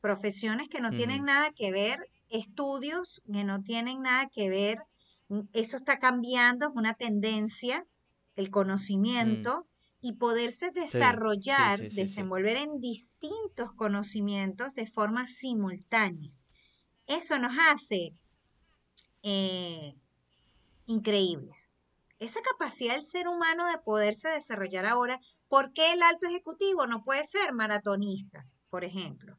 profesiones 0.02 0.70
que 0.70 0.80
no 0.80 0.92
tienen 0.92 1.26
nada 1.26 1.52
que 1.52 1.72
ver, 1.72 2.00
estudios 2.30 3.22
que 3.32 3.44
no 3.44 3.62
tienen 3.62 4.02
nada 4.02 4.30
que 4.34 4.50
ver, 4.50 4.80
eso 5.54 5.78
está 5.78 6.00
cambiando, 6.00 6.68
es 6.68 6.72
una 6.76 6.94
tendencia, 6.94 7.86
el 8.36 8.50
conocimiento, 8.50 9.68
y 10.02 10.14
poderse 10.14 10.72
desarrollar, 10.72 11.90
desenvolver 11.90 12.58
en 12.58 12.80
distintos 12.80 13.74
conocimientos 13.76 14.74
de 14.74 14.88
forma 14.88 15.26
simultánea. 15.26 16.32
Eso 17.06 17.38
nos 17.38 17.54
hace 17.60 18.14
eh, 19.24 19.96
increíbles. 20.86 21.74
Esa 22.20 22.42
capacidad 22.42 22.96
del 22.96 23.04
ser 23.04 23.28
humano 23.28 23.68
de 23.68 23.78
poderse 23.78 24.30
desarrollar 24.30 24.86
ahora, 24.86 25.20
¿por 25.48 25.74
qué 25.74 25.94
el 25.94 26.02
alto 26.02 26.28
ejecutivo 26.28 26.88
no 26.88 27.04
puede 27.04 27.26
ser 27.26 27.54
maratonista, 27.54 28.46
por 28.70 28.84
ejemplo? 28.86 29.38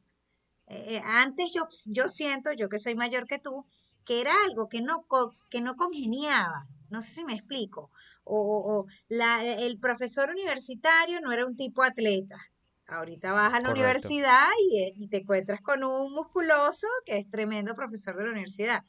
Eh, 0.67 0.95
eh, 0.95 1.01
antes 1.03 1.53
yo, 1.53 1.67
yo 1.85 2.07
siento, 2.07 2.51
yo 2.53 2.69
que 2.69 2.79
soy 2.79 2.95
mayor 2.95 3.25
que 3.25 3.39
tú, 3.39 3.65
que 4.05 4.21
era 4.21 4.33
algo 4.45 4.69
que 4.69 4.81
no, 4.81 5.05
que 5.49 5.61
no 5.61 5.75
congeniaba. 5.75 6.67
No 6.89 7.01
sé 7.01 7.11
si 7.11 7.23
me 7.23 7.33
explico 7.33 7.91
o, 8.23 8.85
la, 9.09 9.43
el 9.43 9.79
profesor 9.79 10.29
universitario 10.29 11.21
no 11.21 11.31
era 11.31 11.45
un 11.45 11.55
tipo 11.55 11.83
atleta. 11.83 12.37
Ahorita 12.87 13.31
vas 13.31 13.53
a 13.53 13.61
la 13.61 13.71
universidad 13.71 14.47
y, 14.69 14.93
y, 14.97 15.07
te 15.07 15.17
encuentras 15.17 15.61
con 15.61 15.83
un 15.83 16.13
musculoso 16.13 16.87
que 17.05 17.17
es 17.17 17.29
tremendo 17.29 17.73
profesor 17.73 18.17
de 18.17 18.25
la 18.25 18.31
universidad, 18.31 18.83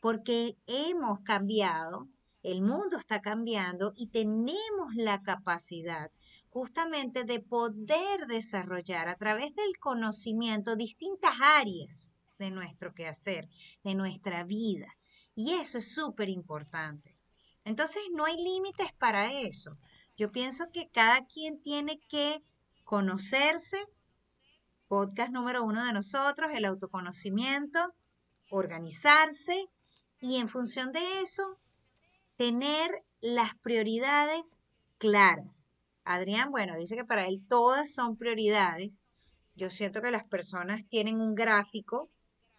porque 0.00 0.56
hemos 0.66 1.20
cambiado, 1.20 2.02
el 2.42 2.62
mundo 2.62 2.96
está 2.98 3.20
cambiando 3.20 3.92
y 3.96 4.08
tenemos 4.08 4.94
la 4.96 5.22
capacidad 5.22 6.10
justamente 6.50 7.24
de 7.24 7.40
poder 7.40 8.26
desarrollar 8.26 9.08
a 9.08 9.16
través 9.16 9.54
del 9.54 9.78
conocimiento 9.78 10.76
distintas 10.76 11.34
áreas 11.40 12.13
de 12.38 12.50
nuestro 12.50 12.94
quehacer, 12.94 13.48
de 13.82 13.94
nuestra 13.94 14.44
vida. 14.44 14.96
Y 15.34 15.54
eso 15.54 15.78
es 15.78 15.94
súper 15.94 16.28
importante. 16.28 17.16
Entonces 17.64 18.02
no 18.12 18.24
hay 18.24 18.36
límites 18.36 18.92
para 18.98 19.32
eso. 19.32 19.78
Yo 20.16 20.30
pienso 20.30 20.66
que 20.72 20.88
cada 20.90 21.26
quien 21.26 21.60
tiene 21.60 21.98
que 22.08 22.42
conocerse, 22.84 23.86
podcast 24.86 25.32
número 25.32 25.64
uno 25.64 25.84
de 25.84 25.92
nosotros, 25.92 26.50
el 26.54 26.66
autoconocimiento, 26.66 27.94
organizarse 28.50 29.68
y 30.20 30.36
en 30.36 30.48
función 30.48 30.92
de 30.92 31.22
eso, 31.22 31.58
tener 32.36 32.90
las 33.20 33.54
prioridades 33.56 34.58
claras. 34.98 35.72
Adrián, 36.04 36.50
bueno, 36.50 36.76
dice 36.76 36.96
que 36.96 37.04
para 37.04 37.26
él 37.26 37.42
todas 37.48 37.92
son 37.92 38.16
prioridades. 38.16 39.02
Yo 39.56 39.70
siento 39.70 40.02
que 40.02 40.10
las 40.10 40.24
personas 40.24 40.86
tienen 40.86 41.20
un 41.20 41.34
gráfico 41.34 42.10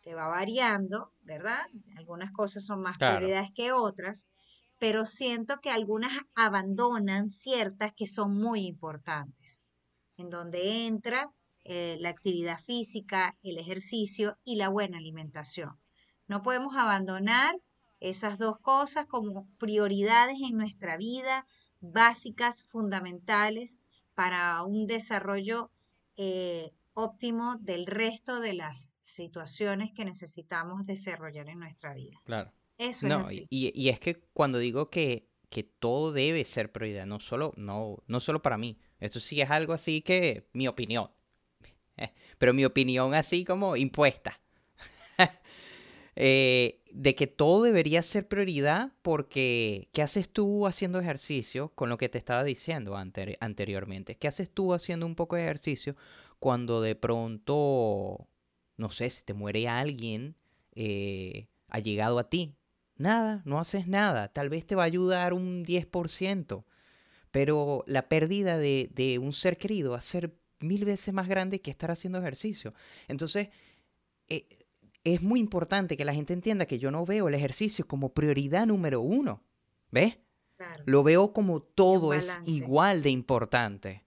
que 0.05 0.13
va 0.13 0.27
variando, 0.27 1.11
¿verdad? 1.23 1.65
Algunas 1.97 2.31
cosas 2.31 2.63
son 2.63 2.79
más 2.79 2.99
prioridades 2.99 3.51
que 3.51 3.71
otras, 3.71 4.27
pero 4.77 5.03
siento 5.03 5.59
que 5.61 5.71
algunas 5.71 6.11
abandonan 6.35 7.27
ciertas 7.27 7.91
que 7.97 8.05
son 8.05 8.37
muy 8.37 8.67
importantes, 8.67 9.63
en 10.17 10.29
donde 10.29 10.85
entra 10.85 11.31
eh, 11.63 11.97
la 11.99 12.09
actividad 12.09 12.59
física, 12.59 13.35
el 13.41 13.57
ejercicio 13.57 14.37
y 14.43 14.57
la 14.57 14.69
buena 14.69 14.99
alimentación. 14.99 15.79
No 16.27 16.43
podemos 16.43 16.75
abandonar 16.75 17.55
esas 17.99 18.37
dos 18.37 18.59
cosas 18.59 19.07
como 19.07 19.47
prioridades 19.57 20.37
en 20.39 20.55
nuestra 20.55 20.97
vida, 20.97 21.47
básicas, 21.81 22.65
fundamentales 22.65 23.79
para 24.13 24.61
un 24.63 24.85
desarrollo 24.85 25.71
eh, 26.15 26.73
óptimo 26.95 27.57
del 27.59 27.85
resto 27.85 28.39
de 28.39 28.53
las 28.53 28.95
situaciones 29.01 29.91
que 29.93 30.05
necesitamos 30.05 30.85
desarrollar 30.85 31.47
en 31.49 31.59
nuestra 31.59 31.93
vida. 31.93 32.19
Claro. 32.23 32.51
Eso 32.77 33.07
es 33.07 33.13
así. 33.13 33.47
Y, 33.49 33.89
es 33.89 33.99
que 33.99 34.15
cuando 34.33 34.57
digo 34.57 34.89
que, 34.89 35.29
que 35.49 35.63
todo 35.63 36.11
debe 36.11 36.43
ser 36.43 36.71
prioridad, 36.71 37.05
no 37.05 37.19
solo, 37.19 37.53
no, 37.55 37.97
no 38.07 38.19
solo 38.19 38.41
para 38.41 38.57
mí, 38.57 38.79
esto 38.99 39.19
sí 39.19 39.39
es 39.39 39.49
algo 39.49 39.73
así 39.73 40.01
que 40.01 40.49
mi 40.53 40.67
opinión, 40.67 41.09
pero 42.37 42.53
mi 42.53 42.65
opinión 42.65 43.13
así 43.13 43.45
como 43.45 43.75
impuesta. 43.75 44.39
Eh, 46.17 46.81
de 46.93 47.13
que 47.13 47.27
todo 47.27 47.63
debería 47.63 48.01
ser 48.01 48.25
prioridad 48.29 48.93
porque 49.01 49.89
¿qué 49.91 50.01
haces 50.01 50.29
tú 50.29 50.65
haciendo 50.65 50.97
ejercicio 51.01 51.73
con 51.75 51.89
lo 51.89 51.97
que 51.97 52.07
te 52.07 52.17
estaba 52.17 52.45
diciendo 52.45 52.95
anteriormente? 52.95 54.15
¿Qué 54.15 54.29
haces 54.29 54.49
tú 54.49 54.73
haciendo 54.73 55.05
un 55.05 55.15
poco 55.15 55.35
de 55.35 55.43
ejercicio 55.43 55.97
cuando 56.45 56.79
de 56.79 56.93
pronto, 56.93 58.27
no 58.77 58.89
sé, 58.91 59.09
si 59.09 59.23
te 59.23 59.33
muere 59.33 59.67
alguien, 59.67 60.35
eh, 60.75 61.47
ha 61.69 61.79
llegado 61.79 62.19
a 62.19 62.29
ti? 62.29 62.53
Nada, 62.97 63.41
no 63.45 63.59
haces 63.59 63.87
nada. 63.87 64.27
Tal 64.27 64.49
vez 64.49 64.63
te 64.67 64.75
va 64.75 64.83
a 64.83 64.85
ayudar 64.85 65.33
un 65.33 65.65
10%, 65.65 66.63
pero 67.31 67.83
la 67.87 68.07
pérdida 68.09 68.59
de, 68.59 68.91
de 68.93 69.17
un 69.17 69.33
ser 69.33 69.57
querido 69.57 69.93
va 69.93 69.97
a 69.97 70.01
ser 70.01 70.35
mil 70.59 70.85
veces 70.85 71.15
más 71.15 71.27
grande 71.27 71.61
que 71.61 71.71
estar 71.71 71.89
haciendo 71.89 72.19
ejercicio. 72.19 72.75
Entonces, 73.07 73.49
eh, 74.27 74.45
es 75.03 75.23
muy 75.23 75.39
importante 75.39 75.97
que 75.97 76.05
la 76.05 76.13
gente 76.13 76.33
entienda 76.33 76.67
que 76.67 76.77
yo 76.77 76.91
no 76.91 77.07
veo 77.07 77.27
el 77.27 77.33
ejercicio 77.33 77.87
como 77.87 78.13
prioridad 78.13 78.67
número 78.67 79.01
uno. 79.01 79.41
¿Ves? 79.89 80.19
Lo 80.85 81.01
veo 81.01 81.33
como 81.33 81.63
todo 81.63 82.13
es 82.13 82.39
igual 82.45 83.01
de 83.01 83.09
importante. 83.09 84.04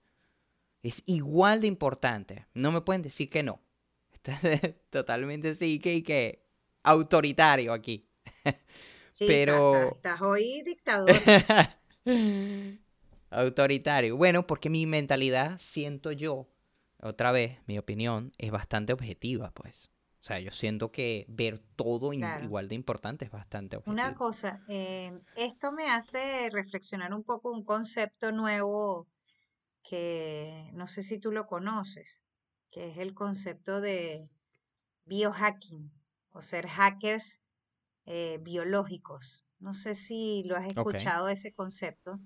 Es 0.81 1.03
igual 1.05 1.61
de 1.61 1.67
importante. 1.67 2.47
No 2.53 2.71
me 2.71 2.81
pueden 2.81 3.01
decir 3.01 3.29
que 3.29 3.43
no. 3.43 3.61
Está 4.11 4.39
totalmente 4.89 5.55
sí 5.55 5.79
que, 5.79 6.03
que 6.03 6.45
autoritario 6.83 7.73
aquí. 7.73 8.07
Sí, 9.11 9.25
Pero... 9.27 9.95
Estás, 9.95 10.21
hoy 10.21 10.61
dictador. 10.63 11.11
autoritario. 13.29 14.17
Bueno, 14.17 14.47
porque 14.47 14.69
mi 14.69 14.85
mentalidad, 14.85 15.57
siento 15.59 16.11
yo, 16.11 16.49
otra 17.01 17.31
vez, 17.31 17.59
mi 17.67 17.77
opinión, 17.77 18.31
es 18.37 18.51
bastante 18.51 18.93
objetiva, 18.93 19.51
pues. 19.51 19.91
O 20.21 20.23
sea, 20.23 20.39
yo 20.39 20.51
siento 20.51 20.91
que 20.91 21.25
ver 21.29 21.59
todo 21.59 22.11
igual 22.11 22.67
de 22.67 22.75
importante 22.75 23.23
es 23.23 23.31
bastante 23.31 23.77
objetivo. 23.77 23.93
Una 23.93 24.15
cosa, 24.15 24.61
eh, 24.67 25.17
esto 25.37 25.71
me 25.71 25.89
hace 25.89 26.49
reflexionar 26.51 27.13
un 27.13 27.23
poco 27.23 27.51
un 27.51 27.63
concepto 27.63 28.33
nuevo 28.33 29.07
que 29.83 30.69
no 30.73 30.87
sé 30.87 31.03
si 31.03 31.19
tú 31.19 31.31
lo 31.31 31.47
conoces, 31.47 32.23
que 32.69 32.89
es 32.89 32.97
el 32.97 33.13
concepto 33.13 33.81
de 33.81 34.29
biohacking 35.05 35.91
o 36.31 36.41
ser 36.41 36.67
hackers 36.67 37.41
eh, 38.05 38.39
biológicos. 38.41 39.47
No 39.59 39.73
sé 39.73 39.93
si 39.95 40.43
lo 40.45 40.55
has 40.55 40.67
escuchado 40.67 41.29
ese 41.29 41.53
concepto. 41.53 42.19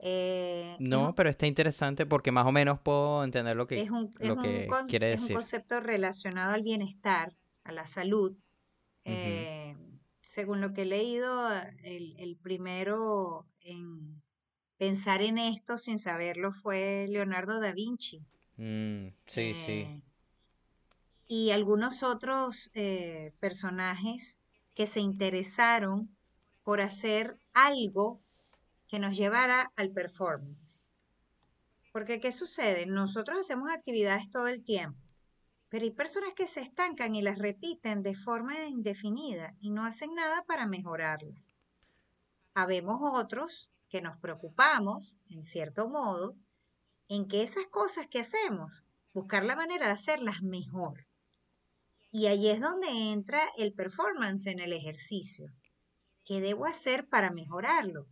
Eh, 0.00 0.76
no, 0.78 1.14
pero 1.14 1.28
está 1.28 1.46
interesante 1.46 2.06
porque 2.06 2.30
más 2.30 2.46
o 2.46 2.52
menos 2.52 2.78
puedo 2.80 3.24
entender 3.24 3.56
lo 3.56 3.66
que, 3.66 3.84
lo 4.20 4.36
que 4.36 4.68
quiere 4.88 5.08
decir. 5.08 5.24
Es 5.24 5.30
un 5.30 5.36
concepto 5.36 5.80
relacionado 5.80 6.52
al 6.52 6.62
bienestar, 6.62 7.36
a 7.64 7.72
la 7.72 7.86
salud. 7.86 8.36
Eh, 9.04 9.76
según 10.20 10.60
lo 10.60 10.72
que 10.72 10.82
he 10.82 10.86
leído, 10.86 11.50
el, 11.82 12.38
primero 12.42 13.46
en 13.62 14.22
pensar 14.78 15.22
en 15.22 15.38
esto 15.38 15.76
sin 15.76 15.98
saberlo 15.98 16.52
fue 16.52 17.06
Leonardo 17.08 17.60
da 17.60 17.72
Vinci. 17.72 18.24
Mm, 18.56 19.08
sí, 19.26 19.54
sí. 19.54 19.72
Eh, 19.72 20.02
y 21.26 21.50
algunos 21.50 22.02
otros 22.02 22.70
personajes 23.38 24.40
que 24.74 24.86
se 24.86 25.00
interesaron 25.00 26.16
por 26.62 26.80
hacer 26.80 27.38
algo 27.52 28.20
que 28.88 28.98
nos 28.98 29.16
llevara 29.16 29.72
al 29.76 29.90
performance. 29.90 30.88
Porque 31.92 32.20
¿qué 32.20 32.32
sucede? 32.32 32.86
Nosotros 32.86 33.38
hacemos 33.40 33.70
actividades 33.70 34.30
todo 34.30 34.48
el 34.48 34.62
tiempo, 34.62 35.00
pero 35.68 35.84
hay 35.84 35.90
personas 35.90 36.32
que 36.34 36.46
se 36.46 36.60
estancan 36.60 37.14
y 37.14 37.22
las 37.22 37.38
repiten 37.38 38.02
de 38.02 38.14
forma 38.14 38.66
indefinida 38.66 39.54
y 39.60 39.70
no 39.70 39.84
hacen 39.84 40.14
nada 40.14 40.44
para 40.44 40.66
mejorarlas. 40.66 41.58
Habemos 42.54 43.00
otros 43.02 43.68
que 43.88 44.02
nos 44.02 44.18
preocupamos, 44.18 45.18
en 45.30 45.42
cierto 45.42 45.88
modo, 45.88 46.34
en 47.08 47.26
que 47.26 47.42
esas 47.42 47.66
cosas 47.66 48.06
que 48.06 48.20
hacemos, 48.20 48.86
buscar 49.14 49.44
la 49.44 49.56
manera 49.56 49.86
de 49.86 49.92
hacerlas 49.92 50.42
mejor. 50.42 51.06
Y 52.10 52.26
ahí 52.26 52.48
es 52.48 52.60
donde 52.60 52.88
entra 53.12 53.40
el 53.56 53.72
performance 53.72 54.46
en 54.46 54.60
el 54.60 54.72
ejercicio. 54.72 55.52
¿Qué 56.24 56.40
debo 56.40 56.66
hacer 56.66 57.08
para 57.08 57.30
mejorarlo? 57.30 58.06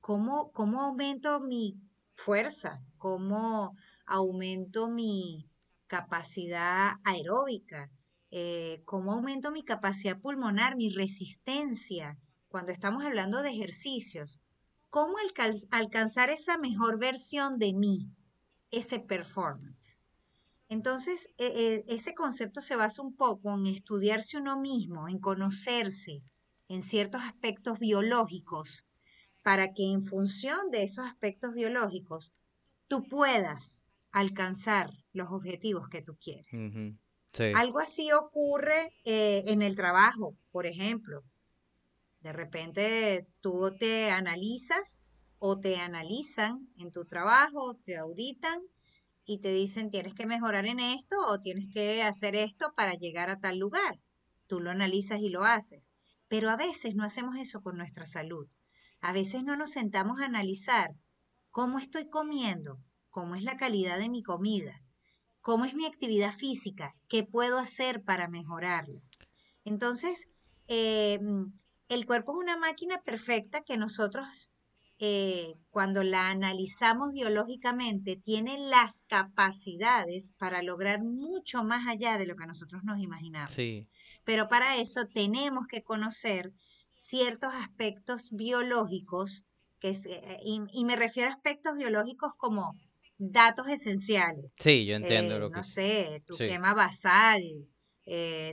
¿Cómo, 0.00 0.50
aumento 0.54 1.40
mi 1.40 1.76
fuerza? 2.14 2.80
¿Cómo 2.96 3.72
aumento 4.06 4.88
mi 4.88 5.50
capacidad 5.86 6.92
aeróbica? 7.04 7.90
Eh, 8.30 8.82
¿Cómo 8.84 9.12
aumento 9.12 9.50
mi 9.50 9.62
capacidad 9.62 10.18
pulmonar, 10.18 10.76
mi 10.76 10.88
resistencia? 10.88 12.18
Cuando 12.48 12.72
estamos 12.72 13.04
hablando 13.04 13.42
de 13.42 13.50
ejercicios, 13.50 14.38
¿cómo 14.90 15.16
alcanzar 15.70 16.30
esa 16.30 16.58
mejor 16.58 16.98
versión 16.98 17.58
de 17.58 17.72
mí, 17.72 18.10
ese 18.70 19.00
performance? 19.00 20.00
Entonces, 20.68 21.28
e, 21.38 21.46
e, 21.46 21.94
ese 21.94 22.14
concepto 22.14 22.60
se 22.60 22.76
basa 22.76 23.02
un 23.02 23.14
poco 23.16 23.54
en 23.54 23.66
estudiarse 23.66 24.36
uno 24.36 24.60
mismo, 24.60 25.08
en 25.08 25.18
conocerse 25.18 26.22
en 26.68 26.82
ciertos 26.82 27.22
aspectos 27.22 27.78
biológicos 27.78 28.86
para 29.42 29.72
que 29.72 29.90
en 29.90 30.04
función 30.04 30.70
de 30.70 30.82
esos 30.82 31.06
aspectos 31.06 31.54
biológicos 31.54 32.32
tú 32.86 33.02
puedas 33.04 33.86
alcanzar 34.12 34.90
los 35.12 35.30
objetivos 35.30 35.88
que 35.88 36.02
tú 36.02 36.16
quieres. 36.20 36.68
Algo 37.54 37.78
así 37.78 38.12
ocurre 38.12 38.92
eh, 39.04 39.44
en 39.46 39.62
el 39.62 39.74
trabajo, 39.74 40.36
por 40.50 40.66
ejemplo. 40.66 41.22
De 42.28 42.34
repente 42.34 43.26
tú 43.40 43.74
te 43.80 44.10
analizas 44.10 45.02
o 45.38 45.58
te 45.58 45.76
analizan 45.76 46.68
en 46.76 46.92
tu 46.92 47.06
trabajo, 47.06 47.78
te 47.82 47.96
auditan 47.96 48.60
y 49.24 49.38
te 49.38 49.50
dicen 49.50 49.90
tienes 49.90 50.12
que 50.12 50.26
mejorar 50.26 50.66
en 50.66 50.78
esto 50.78 51.16
o 51.26 51.40
tienes 51.40 51.72
que 51.72 52.02
hacer 52.02 52.36
esto 52.36 52.74
para 52.76 52.92
llegar 52.92 53.30
a 53.30 53.40
tal 53.40 53.58
lugar. 53.58 53.98
Tú 54.46 54.60
lo 54.60 54.70
analizas 54.70 55.22
y 55.22 55.30
lo 55.30 55.44
haces. 55.44 55.90
Pero 56.28 56.50
a 56.50 56.56
veces 56.58 56.94
no 56.94 57.02
hacemos 57.02 57.34
eso 57.38 57.62
con 57.62 57.78
nuestra 57.78 58.04
salud. 58.04 58.46
A 59.00 59.14
veces 59.14 59.42
no 59.42 59.56
nos 59.56 59.70
sentamos 59.70 60.20
a 60.20 60.26
analizar 60.26 60.90
cómo 61.50 61.78
estoy 61.78 62.10
comiendo, 62.10 62.78
cómo 63.08 63.36
es 63.36 63.42
la 63.42 63.56
calidad 63.56 63.96
de 63.98 64.10
mi 64.10 64.22
comida, 64.22 64.82
cómo 65.40 65.64
es 65.64 65.72
mi 65.72 65.86
actividad 65.86 66.34
física, 66.34 66.94
qué 67.08 67.24
puedo 67.24 67.56
hacer 67.56 68.02
para 68.02 68.28
mejorarla. 68.28 69.00
Entonces, 69.64 70.28
em, 70.66 71.54
el 71.88 72.06
cuerpo 72.06 72.32
es 72.32 72.38
una 72.38 72.56
máquina 72.56 73.00
perfecta 73.02 73.62
que 73.62 73.76
nosotros 73.76 74.50
eh, 75.00 75.54
cuando 75.70 76.02
la 76.02 76.28
analizamos 76.28 77.12
biológicamente, 77.12 78.16
tiene 78.16 78.58
las 78.58 79.04
capacidades 79.06 80.32
para 80.38 80.60
lograr 80.60 81.04
mucho 81.04 81.62
más 81.62 81.86
allá 81.86 82.18
de 82.18 82.26
lo 82.26 82.34
que 82.34 82.48
nosotros 82.48 82.82
nos 82.82 82.98
imaginamos. 82.98 83.56
Pero 84.24 84.48
para 84.48 84.76
eso 84.78 85.06
tenemos 85.06 85.68
que 85.68 85.84
conocer 85.84 86.52
ciertos 86.92 87.54
aspectos 87.54 88.30
biológicos, 88.32 89.44
que 89.78 89.90
eh, 89.90 90.40
y, 90.42 90.84
me 90.84 90.96
refiero 90.96 91.30
a 91.30 91.34
aspectos 91.34 91.76
biológicos 91.76 92.32
como 92.36 92.74
datos 93.18 93.68
esenciales. 93.68 94.52
Sí, 94.58 94.84
yo 94.84 94.96
entiendo 94.96 95.38
lo 95.38 95.46
eh, 95.46 95.50
que... 95.50 95.56
No 95.58 95.62
sé, 95.62 96.22
tu 96.26 96.36
quema 96.36 96.74
basal, 96.74 97.40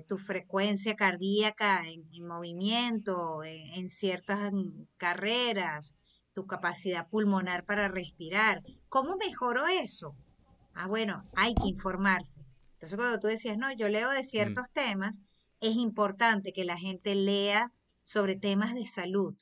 tu 0.08 0.18
frecuencia 0.18 0.96
cardíaca 0.96 1.84
en, 1.88 2.28
movimiento, 2.28 3.44
en, 3.44 3.90
ciertas 3.90 4.52
carreras, 4.98 5.96
tu 6.34 6.46
capacidad 6.46 7.08
pulmonar 7.08 7.64
para 7.64 7.88
respirar. 7.88 8.62
¿Cómo 8.90 9.16
mejoró 9.16 9.66
eso? 9.68 10.14
Ah, 10.74 10.88
bueno, 10.88 11.24
hay 11.36 11.56
que 11.56 11.70
informarse. 11.70 12.42
Entonces, 12.74 12.98
cuando 12.98 13.20
tú 13.20 13.28
decías, 13.28 13.58
no, 13.58 13.72
yo 13.72 13.88
leo 13.88 14.10
de 14.10 14.20
mm. 14.20 14.26
ciertos 14.26 14.70
temas, 14.72 15.22
es 15.62 15.76
importante 15.78 16.52
que 16.52 16.66
la 16.66 16.78
gente 16.78 17.16
lea 17.16 17.72
sobre 18.02 18.36
temas 18.36 18.76
de 18.76 18.86
salud, 18.86 19.36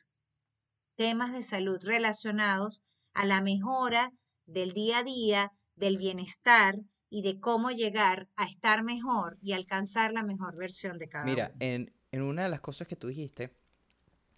temas 0.96 1.34
de 1.34 1.42
salud 1.42 1.80
relacionados 1.82 2.84
a 3.14 3.26
la 3.26 3.42
mejora 3.42 4.12
del 4.46 4.74
día 4.74 5.00
a 5.00 5.04
día, 5.04 5.52
del 5.76 5.98
bienestar 5.98 6.76
y 7.14 7.22
de 7.22 7.40
cómo 7.40 7.70
llegar 7.70 8.28
a 8.36 8.46
estar 8.46 8.84
mejor 8.84 9.38
y 9.40 9.52
alcanzar 9.52 10.14
la 10.14 10.24
mejor 10.24 10.58
versión 10.58 10.98
de 10.98 11.08
cada 11.08 11.26
Mira, 11.26 11.54
en, 11.60 11.94
en 12.12 12.22
una 12.24 12.42
de 12.42 12.50
las 12.50 12.60
cosas 12.60 12.88
que 12.88 12.96
tú 12.96 13.08
dijiste, 13.08 13.52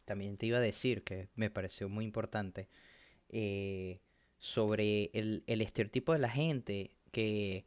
también 0.03 0.35
te 0.35 0.47
iba 0.47 0.57
a 0.57 0.61
decir 0.61 1.01
que 1.03 1.29
me 1.35 1.49
pareció 1.49 1.87
muy 1.87 2.03
importante 2.03 2.67
eh, 3.29 4.01
sobre 4.39 5.09
el, 5.13 5.43
estereotipo 5.47 6.11
de 6.11 6.19
la 6.19 6.29
gente 6.29 6.91
que 7.13 7.63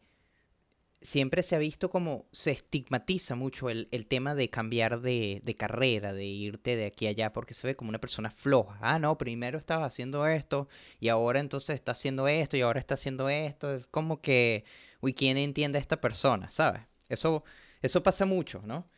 siempre 1.01 1.43
se 1.43 1.57
ha 1.57 1.59
visto 1.59 1.89
como 1.89 2.27
se 2.33 2.51
estigmatiza 2.51 3.35
mucho 3.35 3.71
el, 3.71 3.89
tema 4.09 4.35
de 4.35 4.51
cambiar 4.51 5.01
de, 5.01 5.57
carrera, 5.57 6.13
de 6.13 6.27
irte 6.27 6.77
de 6.77 6.85
aquí 6.85 7.07
a 7.07 7.11
allá, 7.11 7.33
porque 7.33 7.55
se 7.55 7.67
ve 7.67 7.77
como 7.77 7.89
una 7.89 7.99
persona 7.99 8.31
floja. 8.31 8.77
Ah, 8.83 8.99
no, 8.99 9.17
primero 9.17 9.57
estaba 9.59 9.87
haciendo 9.87 10.27
esto 10.27 10.69
y 11.01 11.09
ahora 11.09 11.41
entonces 11.41 11.77
está 11.77 11.93
haciendo 11.93 12.29
esto 12.29 12.59
y 12.59 12.61
ahora 12.61 12.79
está 12.79 12.93
haciendo 12.93 13.31
esto. 13.31 13.75
Es 13.75 13.87
como 13.87 14.21
que, 14.21 14.65
uy, 15.01 15.15
¿quién 15.15 15.37
entiende 15.37 15.79
a 15.79 15.81
esta 15.81 16.01
persona? 16.01 16.49
¿Sabes? 16.51 16.83
Eso, 17.09 17.45
eso 17.83 18.03
pasa 18.03 18.27
mucho, 18.27 18.63
¿no? 18.65 18.91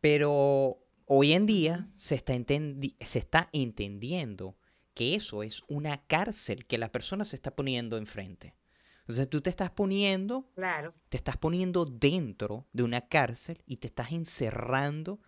Pero 0.00 0.84
Hoy 1.06 1.32
en 1.32 1.44
día 1.44 1.86
se 1.98 2.14
está, 2.14 2.32
se 2.34 3.18
está 3.18 3.50
entendiendo 3.52 4.56
que 4.94 5.14
eso 5.14 5.42
es 5.42 5.62
una 5.68 6.06
cárcel 6.06 6.66
que 6.66 6.78
la 6.78 6.90
persona 6.90 7.24
se 7.24 7.36
está 7.36 7.54
poniendo 7.54 7.98
enfrente. 7.98 8.54
Entonces 9.00 9.28
tú 9.28 9.42
te 9.42 9.50
estás 9.50 9.70
poniendo, 9.70 10.50
claro. 10.54 10.94
te 11.10 11.18
estás 11.18 11.36
poniendo 11.36 11.84
dentro 11.84 12.66
de 12.72 12.84
una 12.84 13.02
cárcel 13.02 13.62
y 13.66 13.78
te 13.78 13.88
estás 13.88 14.12
encerrando 14.12 15.20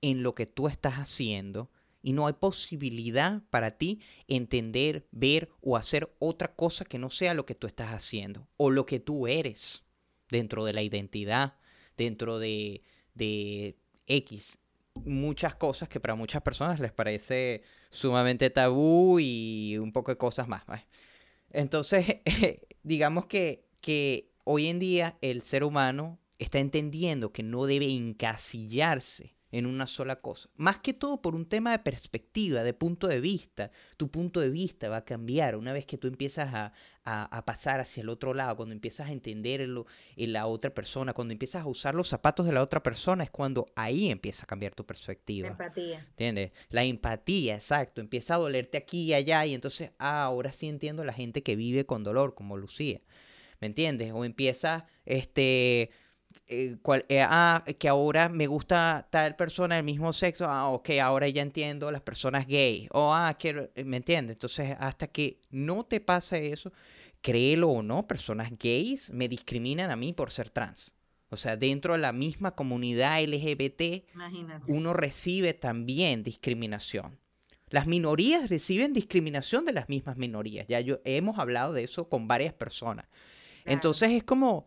en 0.00 0.24
lo 0.24 0.34
que 0.34 0.46
tú 0.46 0.66
estás 0.66 0.94
haciendo 0.94 1.70
y 2.04 2.12
no 2.12 2.26
hay 2.26 2.34
posibilidad 2.34 3.42
para 3.48 3.78
ti 3.78 4.00
entender, 4.28 5.08
ver 5.10 5.48
o 5.62 5.76
hacer 5.76 6.14
otra 6.18 6.54
cosa 6.54 6.84
que 6.84 6.98
no 6.98 7.08
sea 7.08 7.32
lo 7.32 7.46
que 7.46 7.54
tú 7.54 7.66
estás 7.66 7.92
haciendo 7.92 8.46
o 8.58 8.70
lo 8.70 8.84
que 8.84 9.00
tú 9.00 9.26
eres 9.26 9.82
dentro 10.28 10.66
de 10.66 10.74
la 10.74 10.82
identidad, 10.82 11.54
dentro 11.96 12.38
de, 12.38 12.82
de 13.14 13.78
X 14.06 14.58
muchas 14.94 15.54
cosas 15.54 15.88
que 15.88 15.98
para 15.98 16.14
muchas 16.14 16.42
personas 16.42 16.78
les 16.78 16.92
parece 16.92 17.62
sumamente 17.90 18.50
tabú 18.50 19.18
y 19.18 19.76
un 19.78 19.92
poco 19.92 20.12
de 20.12 20.18
cosas 20.18 20.46
más. 20.46 20.62
Entonces, 21.50 22.20
digamos 22.82 23.26
que, 23.26 23.64
que 23.80 24.30
hoy 24.44 24.68
en 24.68 24.78
día 24.78 25.16
el 25.20 25.42
ser 25.42 25.64
humano 25.64 26.18
está 26.38 26.58
entendiendo 26.58 27.32
que 27.32 27.42
no 27.42 27.66
debe 27.66 27.86
encasillarse 27.86 29.33
en 29.54 29.66
una 29.66 29.86
sola 29.86 30.16
cosa. 30.16 30.48
Más 30.56 30.78
que 30.78 30.92
todo 30.92 31.22
por 31.22 31.36
un 31.36 31.46
tema 31.46 31.70
de 31.70 31.78
perspectiva, 31.78 32.64
de 32.64 32.74
punto 32.74 33.06
de 33.06 33.20
vista. 33.20 33.70
Tu 33.96 34.10
punto 34.10 34.40
de 34.40 34.50
vista 34.50 34.88
va 34.88 34.96
a 34.96 35.04
cambiar 35.04 35.54
una 35.54 35.72
vez 35.72 35.86
que 35.86 35.96
tú 35.96 36.08
empiezas 36.08 36.52
a, 36.52 36.72
pasar 37.44 37.78
hacia 37.78 38.00
el 38.00 38.08
otro 38.08 38.34
lado, 38.34 38.56
cuando 38.56 38.74
empiezas 38.74 39.08
a 39.08 39.12
entender 39.12 39.60
en 39.60 40.32
la 40.32 40.46
otra 40.46 40.74
persona, 40.74 41.12
cuando 41.12 41.30
empiezas 41.30 41.62
a 41.62 41.66
usar 41.68 41.94
los 41.94 42.08
zapatos 42.08 42.46
de 42.46 42.52
la 42.52 42.62
otra 42.62 42.82
persona, 42.82 43.22
es 43.22 43.30
cuando 43.30 43.66
ahí 43.76 44.10
empieza 44.10 44.42
a 44.42 44.46
cambiar 44.46 44.74
tu 44.74 44.84
perspectiva. 44.84 45.46
La 45.46 45.52
empatía. 45.52 46.06
¿Entiendes? 46.10 46.50
La 46.70 46.82
empatía, 46.82 47.54
exacto. 47.54 48.00
Empieza 48.00 48.34
a 48.34 48.38
dolerte 48.38 48.76
aquí 48.76 49.04
y 49.04 49.14
allá 49.14 49.46
y 49.46 49.54
entonces, 49.54 49.92
ah, 49.98 50.24
ahora 50.24 50.50
sí 50.50 50.66
entiendo 50.66 51.02
a 51.02 51.04
la 51.04 51.12
gente 51.12 51.44
que 51.44 51.54
vive 51.54 51.86
con 51.86 52.02
dolor, 52.02 52.34
como 52.34 52.56
Lucía. 52.56 53.00
¿Me 53.60 53.68
entiendes? 53.68 54.10
O 54.12 54.24
empieza, 54.24 54.86
este 55.04 55.90
eh, 56.46 56.76
eh, 57.08 57.22
ah, 57.22 57.64
que 57.78 57.88
ahora 57.88 58.28
me 58.28 58.46
gusta 58.46 59.06
tal 59.10 59.36
persona 59.36 59.76
del 59.76 59.84
mismo 59.84 60.12
sexo, 60.12 60.46
ah, 60.46 60.68
ok, 60.68 60.90
ahora 61.02 61.28
ya 61.28 61.42
entiendo 61.42 61.90
las 61.90 62.02
personas 62.02 62.46
gay, 62.46 62.88
o 62.92 63.12
ah, 63.12 63.34
quiero, 63.38 63.70
eh, 63.74 63.84
¿me 63.84 63.96
entiendes? 63.98 64.34
Entonces, 64.34 64.76
hasta 64.78 65.06
que 65.06 65.40
no 65.50 65.84
te 65.84 66.00
pase 66.00 66.52
eso, 66.52 66.72
créelo 67.20 67.70
o 67.70 67.82
no, 67.82 68.06
personas 68.06 68.52
gays 68.58 69.10
me 69.10 69.28
discriminan 69.28 69.90
a 69.90 69.96
mí 69.96 70.12
por 70.12 70.30
ser 70.30 70.50
trans. 70.50 70.94
O 71.30 71.36
sea, 71.36 71.56
dentro 71.56 71.94
de 71.94 71.98
la 71.98 72.12
misma 72.12 72.54
comunidad 72.54 73.20
LGBT, 73.22 74.04
uno 74.68 74.92
recibe 74.92 75.54
también 75.54 76.22
discriminación. 76.22 77.18
Las 77.70 77.86
minorías 77.86 78.50
reciben 78.50 78.92
discriminación 78.92 79.64
de 79.64 79.72
las 79.72 79.88
mismas 79.88 80.16
minorías. 80.16 80.68
Ya 80.68 80.80
yo, 80.80 81.00
hemos 81.04 81.38
hablado 81.38 81.72
de 81.72 81.82
eso 81.82 82.08
con 82.08 82.28
varias 82.28 82.54
personas. 82.54 83.06
Entonces 83.64 84.12
es 84.12 84.22
como, 84.22 84.66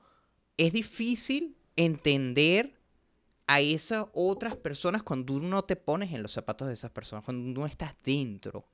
es 0.57 0.73
difícil 0.73 1.56
entender 1.77 2.77
a 3.47 3.61
esas 3.61 4.05
otras 4.13 4.57
personas 4.57 5.03
cuando 5.03 5.33
tú 5.33 5.39
no 5.39 5.63
te 5.63 5.77
pones 5.77 6.11
en 6.11 6.21
los 6.21 6.33
zapatos 6.33 6.67
de 6.67 6.73
esas 6.73 6.91
personas, 6.91 7.23
cuando 7.23 7.59
no 7.59 7.65
estás 7.65 7.95
dentro 8.03 8.65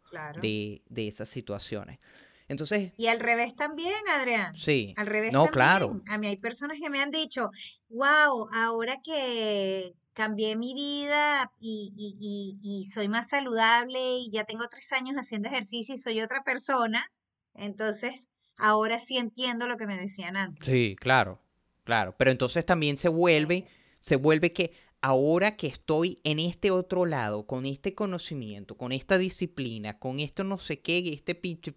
de, 0.41 0.81
esas 0.95 1.29
situaciones. 1.29 1.99
Entonces. 2.47 2.91
Y 2.97 3.07
al 3.07 3.19
revés 3.19 3.55
también, 3.55 3.95
Adrián. 4.09 4.55
Sí. 4.57 4.93
Al 4.97 5.07
revés 5.07 5.31
no, 5.31 5.45
también. 5.45 5.53
claro. 5.53 6.01
A 6.07 6.17
mí 6.17 6.27
hay 6.27 6.37
personas 6.37 6.79
que 6.81 6.89
me 6.89 7.01
han 7.01 7.11
dicho, 7.11 7.51
wow, 7.89 8.49
ahora 8.51 8.99
que 9.03 9.93
cambié 10.13 10.55
mi 10.55 10.73
vida 10.73 11.51
y, 11.59 11.91
y, 11.95 12.57
y, 12.61 12.89
soy 12.89 13.07
más 13.07 13.29
saludable 13.29 14.17
y 14.17 14.31
ya 14.31 14.43
tengo 14.43 14.67
tres 14.67 14.91
años 14.91 15.15
haciendo 15.15 15.49
ejercicio 15.49 15.95
y 15.95 15.97
soy 15.97 16.21
otra 16.21 16.43
persona, 16.43 17.11
entonces 17.55 18.29
ahora 18.57 18.99
sí 18.99 19.17
entiendo 19.17 19.67
lo 19.67 19.77
que 19.77 19.87
me 19.87 19.97
decían 19.97 20.37
antes. 20.37 20.65
Sí, 20.65 20.95
claro. 20.99 21.42
Claro, 21.83 22.15
pero 22.17 22.31
entonces 22.31 22.65
también 22.65 22.97
se 22.97 23.09
vuelve, 23.09 23.67
se 23.99 24.15
vuelve 24.15 24.53
que 24.53 24.71
ahora 25.01 25.57
que 25.57 25.67
estoy 25.67 26.17
en 26.23 26.39
este 26.39 26.71
otro 26.71 27.05
lado, 27.05 27.45
con 27.45 27.65
este 27.65 27.93
conocimiento, 27.93 28.77
con 28.77 28.93
esta 28.93 29.17
disciplina, 29.17 29.99
con 29.99 30.19
esto 30.19 30.45
no 30.45 30.57
sé 30.57 30.79
qué, 30.79 31.11
este 31.11 31.35
pinche, 31.35 31.73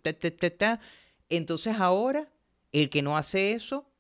entonces 1.29 1.75
ahora 1.77 2.31
el 2.71 2.89
que 2.89 3.03
no 3.03 3.17
hace 3.17 3.53
eso, 3.53 3.91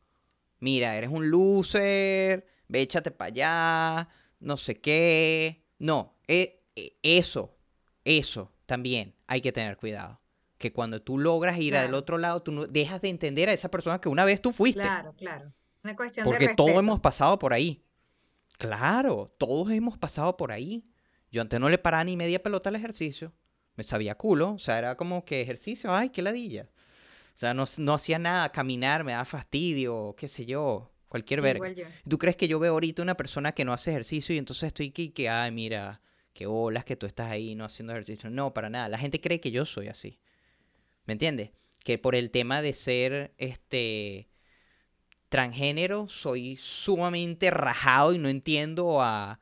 mira, 0.61 0.97
eres 0.97 1.11
un 1.11 1.29
loser, 1.31 2.47
ve, 2.69 2.83
échate 2.83 3.11
para 3.11 3.29
allá, 3.29 4.09
no 4.38 4.57
sé 4.57 4.81
qué. 4.81 5.64
No, 5.79 6.14
e, 6.29 6.62
e, 6.77 6.97
eso, 7.03 7.57
eso 8.05 8.53
también 8.66 9.14
hay 9.27 9.40
que 9.40 9.53
tener 9.53 9.77
cuidado. 9.77 10.21
Que 10.59 10.73
cuando 10.73 11.03
tú 11.03 11.19
logras 11.19 11.59
ir 11.59 11.77
al 11.77 11.95
otro 11.95 12.16
lado, 12.16 12.42
tú 12.42 12.53
no 12.53 12.66
dejas 12.66 13.03
de 13.03 13.09
entender 13.09 13.49
a 13.49 13.53
esa 13.53 13.71
persona 13.71 14.01
que 14.01 14.09
una 14.09 14.25
vez 14.25 14.40
tú 14.40 14.53
fuiste. 14.53 14.81
Claro, 14.81 15.12
claro. 15.14 15.53
Porque 16.25 16.55
todos 16.55 16.77
hemos 16.79 17.01
pasado 17.01 17.38
por 17.38 17.53
ahí. 17.53 17.85
Claro, 18.59 19.35
todos 19.38 19.70
hemos 19.70 19.99
pasado 19.99 20.37
por 20.37 20.53
ahí. 20.53 20.88
Yo 21.31 21.42
antes 21.42 21.61
no 21.61 21.68
le 21.68 21.79
paraba 21.79 22.05
ni 22.05 22.16
media 22.16 22.42
pelota 22.42 22.70
al 22.70 22.77
ejercicio. 22.77 23.33
Me 23.75 23.85
sabía 23.85 24.14
culo. 24.14 24.53
O 24.53 24.59
sea, 24.59 24.79
era 24.79 24.96
como 24.96 25.25
que 25.25 25.42
ejercicio, 25.42 25.94
ay, 25.94 26.09
qué 26.11 26.22
ladilla. 26.22 26.68
O 27.35 27.38
sea, 27.38 27.53
no, 27.53 27.64
no 27.79 27.94
hacía 27.94 28.18
nada, 28.18 28.51
caminar 28.51 29.05
me 29.05 29.12
da 29.12 29.27
fastidio, 29.27 30.14
qué 30.16 30.27
sé 30.27 30.46
yo, 30.46 30.90
cualquier 31.07 31.42
verga. 31.42 31.68
¿Tú 32.09 32.16
crees 32.16 32.35
que 32.35 32.49
yo 32.49 32.59
veo 32.59 32.72
ahorita 32.72 33.03
una 33.03 33.14
persona 33.14 33.53
que 33.53 33.62
no 33.62 33.75
hace 33.75 33.90
ejercicio 33.90 34.35
y 34.35 34.38
entonces 34.38 34.68
estoy 34.68 34.88
aquí 34.88 35.11
que, 35.11 35.29
ay, 35.29 35.53
mira, 35.53 36.01
qué 36.33 36.46
olas 36.46 36.87
que 36.87 36.96
tú 36.96 37.05
estás 37.05 37.31
ahí 37.31 37.55
no 37.55 37.66
haciendo 37.66 37.92
ejercicio? 37.92 38.31
No, 38.31 38.55
para 38.55 38.70
nada. 38.70 38.88
La 38.88 38.96
gente 38.96 39.20
cree 39.20 39.38
que 39.38 39.51
yo 39.51 39.66
soy 39.66 39.88
así. 39.88 40.18
¿Me 41.05 41.12
entiendes? 41.12 41.51
Que 41.85 41.99
por 41.99 42.14
el 42.14 42.31
tema 42.31 42.62
de 42.62 42.72
ser, 42.72 43.35
este, 43.37 44.29
transgénero 45.29 46.09
soy 46.09 46.57
sumamente 46.57 47.51
rajado 47.51 48.12
y 48.12 48.19
no 48.19 48.29
entiendo 48.29 49.03
a, 49.03 49.41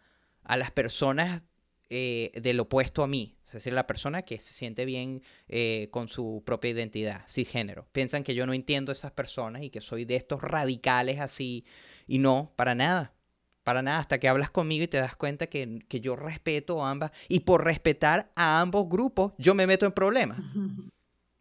las 0.56 0.70
personas 0.72 1.42
eh, 1.90 2.32
del 2.34 2.60
opuesto 2.60 3.02
a 3.02 3.06
mí. 3.06 3.36
Es 3.44 3.52
decir, 3.52 3.72
la 3.72 3.86
persona 3.86 4.22
que 4.22 4.40
se 4.40 4.52
siente 4.52 4.84
bien 4.84 5.22
eh, 5.48 5.88
con 5.92 6.08
su 6.08 6.42
propia 6.44 6.70
identidad, 6.70 7.22
cisgénero. 7.28 7.86
Piensan 7.92 8.24
que 8.24 8.34
yo 8.34 8.46
no 8.46 8.52
entiendo 8.52 8.90
a 8.90 8.94
esas 8.94 9.12
personas 9.12 9.62
y 9.62 9.70
que 9.70 9.80
soy 9.80 10.04
de 10.04 10.16
estos 10.16 10.42
radicales 10.42 11.20
así. 11.20 11.64
Y 12.06 12.18
no, 12.18 12.52
para 12.56 12.74
nada. 12.74 13.14
para 13.62 13.80
nada, 13.80 14.00
hasta 14.00 14.18
que 14.18 14.28
hablas 14.28 14.50
conmigo 14.50 14.84
y 14.84 14.88
te 14.88 14.98
das 14.98 15.16
cuenta 15.16 15.46
que, 15.46 15.78
que 15.88 16.00
yo 16.00 16.16
respeto 16.16 16.84
a 16.84 16.90
ambas. 16.90 17.12
Y 17.28 17.40
por 17.40 17.64
respetar 17.64 18.32
a 18.34 18.60
ambos 18.60 18.88
grupos, 18.88 19.32
yo 19.38 19.54
me 19.54 19.66
meto 19.66 19.86
en 19.86 19.92
problemas. 19.92 20.40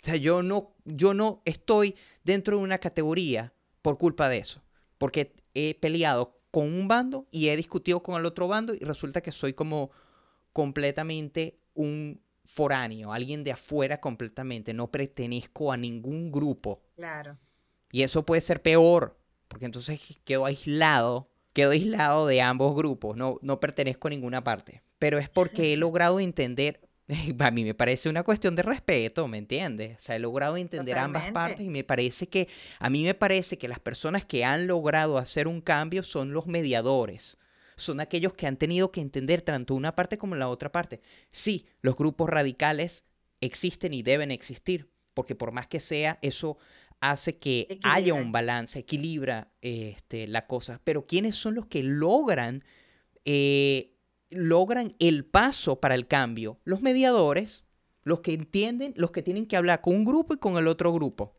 O 0.03 0.05
sea, 0.05 0.17
yo 0.17 0.43
no, 0.43 0.75
yo 0.83 1.13
no 1.13 1.41
estoy 1.45 1.95
dentro 2.25 2.57
de 2.57 2.63
una 2.63 2.77
categoría 2.77 3.52
por 3.83 3.99
culpa 3.99 4.27
de 4.29 4.39
eso. 4.39 4.63
Porque 4.97 5.35
he 5.53 5.75
peleado 5.75 6.39
con 6.49 6.65
un 6.65 6.87
bando 6.87 7.27
y 7.29 7.49
he 7.49 7.57
discutido 7.57 8.01
con 8.01 8.19
el 8.19 8.25
otro 8.25 8.47
bando 8.47 8.73
y 8.73 8.79
resulta 8.79 9.21
que 9.21 9.31
soy 9.31 9.53
como 9.53 9.91
completamente 10.53 11.59
un 11.75 12.21
foráneo, 12.45 13.13
alguien 13.13 13.43
de 13.43 13.51
afuera 13.51 13.99
completamente. 13.99 14.73
No 14.73 14.89
pertenezco 14.89 15.71
a 15.71 15.77
ningún 15.77 16.31
grupo. 16.31 16.81
Claro. 16.95 17.37
Y 17.91 18.01
eso 18.01 18.25
puede 18.25 18.41
ser 18.41 18.61
peor, 18.61 19.17
porque 19.47 19.65
entonces 19.65 19.99
quedo 20.23 20.45
aislado, 20.45 21.29
quedo 21.53 21.71
aislado 21.71 22.25
de 22.25 22.41
ambos 22.41 22.75
grupos, 22.75 23.15
no, 23.17 23.39
no 23.41 23.59
pertenezco 23.59 24.07
a 24.07 24.11
ninguna 24.11 24.43
parte. 24.43 24.81
Pero 24.97 25.19
es 25.19 25.29
porque 25.29 25.73
he 25.73 25.77
logrado 25.77 26.19
entender 26.19 26.82
a 27.39 27.51
mí 27.51 27.63
me 27.63 27.73
parece 27.73 28.09
una 28.09 28.23
cuestión 28.23 28.55
de 28.55 28.63
respeto, 28.63 29.27
¿me 29.27 29.37
entiendes? 29.37 29.97
O 29.97 29.99
sea, 29.99 30.15
he 30.15 30.19
logrado 30.19 30.57
entender 30.57 30.97
ambas 30.97 31.31
partes 31.31 31.61
y 31.61 31.69
me 31.69 31.83
parece 31.83 32.27
que, 32.27 32.47
a 32.79 32.89
mí 32.89 33.03
me 33.03 33.13
parece 33.13 33.57
que 33.57 33.67
las 33.67 33.79
personas 33.79 34.25
que 34.25 34.45
han 34.45 34.67
logrado 34.67 35.17
hacer 35.17 35.47
un 35.47 35.61
cambio 35.61 36.03
son 36.03 36.33
los 36.33 36.47
mediadores. 36.47 37.37
Son 37.75 37.99
aquellos 37.99 38.33
que 38.33 38.47
han 38.47 38.57
tenido 38.57 38.91
que 38.91 39.01
entender 39.01 39.41
tanto 39.41 39.75
una 39.75 39.95
parte 39.95 40.17
como 40.17 40.35
la 40.35 40.47
otra 40.47 40.71
parte. 40.71 41.01
Sí, 41.31 41.65
los 41.81 41.95
grupos 41.95 42.29
radicales 42.29 43.03
existen 43.41 43.93
y 43.93 44.03
deben 44.03 44.31
existir, 44.31 44.89
porque 45.13 45.35
por 45.35 45.51
más 45.51 45.67
que 45.67 45.79
sea, 45.79 46.19
eso 46.21 46.57
hace 47.01 47.33
que 47.33 47.79
haya 47.83 48.13
un 48.13 48.31
balance, 48.31 48.79
equilibra 48.79 49.51
este, 49.61 50.27
la 50.27 50.47
cosa. 50.47 50.79
Pero 50.83 51.05
¿quiénes 51.05 51.35
son 51.35 51.55
los 51.55 51.65
que 51.65 51.83
logran 51.83 52.63
eh, 53.25 53.92
logran 54.35 54.95
el 54.99 55.25
paso 55.25 55.79
para 55.79 55.95
el 55.95 56.07
cambio? 56.07 56.59
Los 56.63 56.81
mediadores, 56.81 57.65
los 58.03 58.19
que 58.19 58.33
entienden, 58.33 58.93
los 58.95 59.11
que 59.11 59.21
tienen 59.21 59.45
que 59.47 59.57
hablar 59.57 59.81
con 59.81 59.95
un 59.95 60.05
grupo 60.05 60.33
y 60.33 60.37
con 60.37 60.57
el 60.57 60.67
otro 60.67 60.91
grupo. 60.93 61.35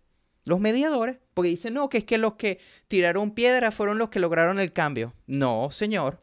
Los 0.46 0.61
mediadores, 0.61 1.18
porque 1.33 1.50
dicen, 1.50 1.74
no, 1.74 1.88
que 1.88 1.98
es 1.98 2.04
que 2.04 2.18
los 2.18 2.35
que 2.35 2.61
tiraron 2.87 3.33
piedra 3.33 3.70
fueron 3.70 3.98
los 3.98 4.11
que 4.11 4.20
lograron 4.20 4.59
el 4.61 4.72
cambio. 4.72 5.14
No, 5.26 5.70
señor. 5.70 6.18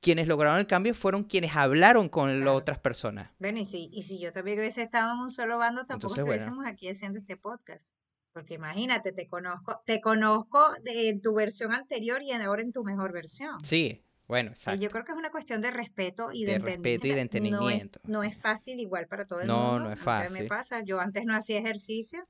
Quienes 0.00 0.28
lograron 0.28 0.58
el 0.58 0.66
cambio 0.66 0.94
fueron 0.94 1.24
quienes 1.24 1.56
hablaron 1.56 2.08
con 2.08 2.44
las 2.44 2.54
otras 2.54 2.78
personas. 2.78 3.30
Bueno, 3.38 3.58
y 3.58 3.64
si, 3.64 3.88
y 3.92 4.02
si 4.02 4.18
yo 4.18 4.32
también 4.32 4.58
hubiese 4.58 4.82
estado 4.82 5.14
en 5.14 5.20
un 5.20 5.30
solo 5.30 5.56
bando, 5.56 5.84
tampoco 5.84 6.14
estuviésemos 6.14 6.66
aquí 6.66 6.88
haciendo 6.88 7.18
este 7.18 7.36
podcast. 7.36 7.94
Porque 8.32 8.54
imagínate, 8.54 9.12
te 9.12 9.28
conozco, 9.28 9.78
te 9.86 10.00
conozco 10.00 10.60
de 10.82 11.18
tu 11.22 11.34
versión 11.34 11.72
anterior 11.72 12.20
y 12.22 12.32
ahora 12.32 12.62
en 12.62 12.72
tu 12.72 12.82
mejor 12.82 13.12
versión. 13.12 13.64
Sí, 13.64 14.02
bueno, 14.26 14.50
exacto. 14.50 14.80
Yo 14.80 14.90
creo 14.90 15.04
que 15.04 15.12
es 15.12 15.18
una 15.18 15.30
cuestión 15.30 15.60
de 15.60 15.70
respeto 15.70 16.30
y 16.32 16.44
de, 16.44 16.52
de 16.52 16.58
respeto 16.58 17.06
y 17.06 17.10
de 17.10 17.20
entendimiento. 17.20 18.00
No 18.04 18.22
es, 18.22 18.36
fácil 18.36 18.80
igual 18.80 19.06
para 19.06 19.26
todo 19.26 19.40
el 19.40 19.48
mundo. 19.48 19.78
No, 19.78 19.80
no 19.80 19.92
es 19.92 20.00
fácil. 20.00 20.42
me 20.42 20.48
pasa, 20.48 20.82
yo 20.82 21.00
antes 21.00 21.24
no 21.24 21.34
hacía 21.34 21.58
ejercicio 21.58 22.26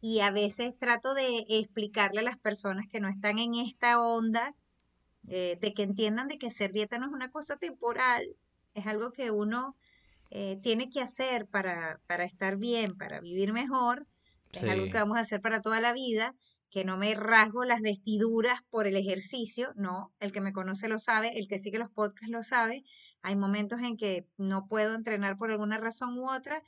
y 0.00 0.20
a 0.20 0.30
veces 0.30 0.76
trato 0.78 1.14
de 1.14 1.46
explicarle 1.48 2.20
a 2.20 2.24
las 2.24 2.38
personas 2.38 2.86
que 2.88 3.00
no 3.00 3.08
están 3.08 3.38
en 3.38 3.54
esta 3.54 4.00
onda 4.00 4.54
eh, 5.28 5.58
de 5.60 5.74
que 5.74 5.82
entiendan 5.82 6.28
de 6.28 6.38
que 6.38 6.50
ser 6.50 6.72
dieta 6.72 6.98
no 6.98 7.06
es 7.06 7.12
una 7.12 7.30
cosa 7.30 7.56
temporal, 7.56 8.24
es 8.74 8.86
algo 8.86 9.12
que 9.12 9.30
uno 9.30 9.76
eh, 10.30 10.58
tiene 10.62 10.88
que 10.88 11.00
hacer 11.00 11.46
para, 11.46 12.00
para 12.06 12.24
estar 12.24 12.56
bien, 12.56 12.96
para 12.96 13.20
vivir 13.20 13.52
mejor, 13.52 14.06
es 14.52 14.64
algo 14.64 14.86
que 14.86 14.98
vamos 14.98 15.16
a 15.16 15.20
hacer 15.20 15.40
para 15.40 15.60
toda 15.60 15.80
la 15.80 15.92
vida 15.92 16.34
que 16.70 16.84
no 16.84 16.96
me 16.96 17.14
rasgo 17.14 17.64
las 17.64 17.80
vestiduras 17.80 18.60
por 18.70 18.86
el 18.86 18.96
ejercicio, 18.96 19.72
no, 19.76 20.12
el 20.20 20.32
que 20.32 20.40
me 20.40 20.52
conoce 20.52 20.88
lo 20.88 20.98
sabe, 20.98 21.38
el 21.38 21.48
que 21.48 21.58
sigue 21.58 21.78
los 21.78 21.90
podcasts 21.90 22.30
lo 22.30 22.42
sabe, 22.42 22.84
hay 23.22 23.36
momentos 23.36 23.80
en 23.80 23.96
que 23.96 24.26
no 24.36 24.66
puedo 24.66 24.94
entrenar 24.94 25.36
por 25.36 25.50
alguna 25.50 25.78
razón 25.78 26.18
u 26.18 26.30
otra, 26.30 26.62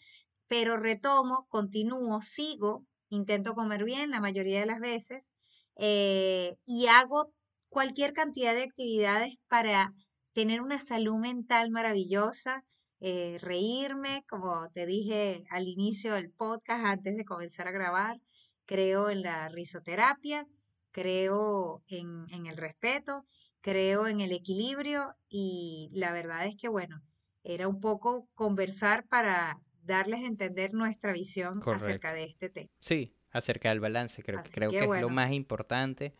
pero 0.48 0.76
retomo, 0.76 1.46
continúo, 1.48 2.20
sigo, 2.20 2.84
intento 3.08 3.54
comer 3.54 3.84
bien 3.84 4.10
la 4.10 4.20
mayoría 4.20 4.60
de 4.60 4.66
las 4.66 4.80
veces 4.80 5.30
eh, 5.76 6.56
y 6.66 6.86
hago 6.86 7.32
cualquier 7.68 8.12
cantidad 8.12 8.54
de 8.54 8.64
actividades 8.64 9.36
para 9.48 9.92
tener 10.32 10.60
una 10.60 10.80
salud 10.80 11.16
mental 11.16 11.70
maravillosa, 11.70 12.64
eh, 13.00 13.38
reírme, 13.40 14.24
como 14.28 14.68
te 14.74 14.86
dije 14.86 15.44
al 15.50 15.68
inicio 15.68 16.14
del 16.14 16.30
podcast, 16.30 16.84
antes 16.84 17.16
de 17.16 17.24
comenzar 17.24 17.68
a 17.68 17.72
grabar, 17.72 18.20
creo 18.66 19.10
en 19.10 19.22
la 19.22 19.48
risoterapia, 19.48 20.46
creo 20.90 21.82
en, 21.88 22.46
el 22.46 22.56
respeto, 22.56 23.24
creo 23.60 24.06
en 24.06 24.20
el 24.20 24.32
equilibrio 24.32 25.14
y 25.28 25.90
la 25.92 26.12
verdad 26.12 26.46
es 26.46 26.56
que, 26.56 26.68
bueno, 26.68 27.02
era 27.44 27.66
un 27.66 27.80
poco 27.80 28.28
conversar 28.34 29.06
para 29.08 29.58
darles 29.82 30.20
a 30.20 30.26
entender 30.26 30.74
nuestra 30.74 31.12
visión 31.12 31.60
acerca 31.66 32.12
de 32.12 32.24
este 32.24 32.50
tema. 32.50 32.70
Sí, 32.78 33.14
acerca 33.30 33.70
del 33.70 33.80
balance, 33.80 34.22
creo, 34.22 34.40
creo 34.52 34.70
que, 34.70 34.84
es 34.84 35.00
lo 35.00 35.10
más 35.10 35.32
importante. 35.32 36.14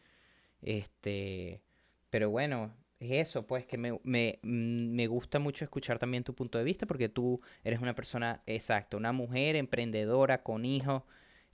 Este, 0.63 1.63
pero 2.11 2.31
bueno, 2.31 2.75
es 2.99 3.29
eso, 3.29 3.47
pues 3.47 3.67
que 3.67 3.77
me, 3.77 3.99
me, 4.05 4.39
mm, 4.43 4.95
me, 4.95 5.07
gusta 5.07 5.39
mucho 5.39 5.65
escuchar 5.65 5.99
también 5.99 6.25
tu 6.25 6.35
punto 6.35 6.59
de 6.59 6.65
vista 6.65 6.87
porque 6.87 7.09
tú 7.09 7.41
eres 7.65 7.81
una 7.81 7.95
persona, 7.95 8.43
exacta, 8.47 8.97
una 8.97 9.13
mujer 9.13 9.57
emprendedora 9.57 10.43
con 10.43 10.65
hijos 10.65 11.03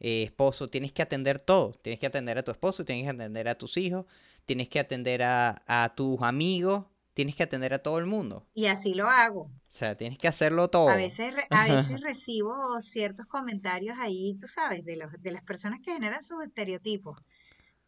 eh, 0.00 0.22
esposo, 0.22 0.68
tienes 0.70 0.92
que 0.92 1.02
atender 1.02 1.38
todo. 1.38 1.72
Tienes 1.82 1.98
que 1.98 2.06
atender 2.06 2.38
a 2.38 2.42
tu 2.42 2.50
esposo, 2.50 2.84
tienes 2.84 3.04
que 3.04 3.10
atender 3.10 3.48
a 3.48 3.56
tus 3.56 3.76
hijos, 3.76 4.06
tienes 4.46 4.68
que 4.68 4.78
atender 4.80 5.22
a, 5.22 5.92
tus 5.96 6.22
amigos, 6.22 6.86
tienes 7.14 7.34
que 7.34 7.42
atender 7.42 7.74
a 7.74 7.80
todo 7.80 7.98
el 7.98 8.06
mundo. 8.06 8.46
Y 8.54 8.66
así 8.66 8.94
lo 8.94 9.08
hago. 9.08 9.42
O 9.42 9.50
sea, 9.68 9.96
tienes 9.96 10.18
que 10.18 10.28
hacerlo 10.28 10.68
todo. 10.68 10.88
A 10.88 10.96
veces, 10.96 11.34
a 11.50 11.66
veces 11.66 12.00
recibo 12.02 12.80
ciertos 12.80 13.26
comentarios 13.26 13.98
ahí, 13.98 14.38
tú 14.40 14.46
sabes, 14.46 14.84
de, 14.84 14.96
los, 14.96 15.10
de 15.20 15.32
las 15.32 15.42
personas 15.42 15.80
que 15.82 15.92
generan 15.92 16.22
sus 16.22 16.44
estereotipos. 16.44 17.18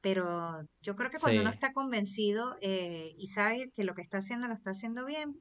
Pero 0.00 0.66
yo 0.80 0.96
creo 0.96 1.10
que 1.10 1.18
cuando 1.18 1.42
uno 1.42 1.50
está 1.50 1.72
convencido 1.72 2.56
eh, 2.62 3.14
y 3.18 3.26
sabe 3.26 3.70
que 3.70 3.84
lo 3.84 3.94
que 3.94 4.02
está 4.02 4.18
haciendo 4.18 4.48
lo 4.48 4.54
está 4.54 4.70
haciendo 4.70 5.04
bien, 5.04 5.40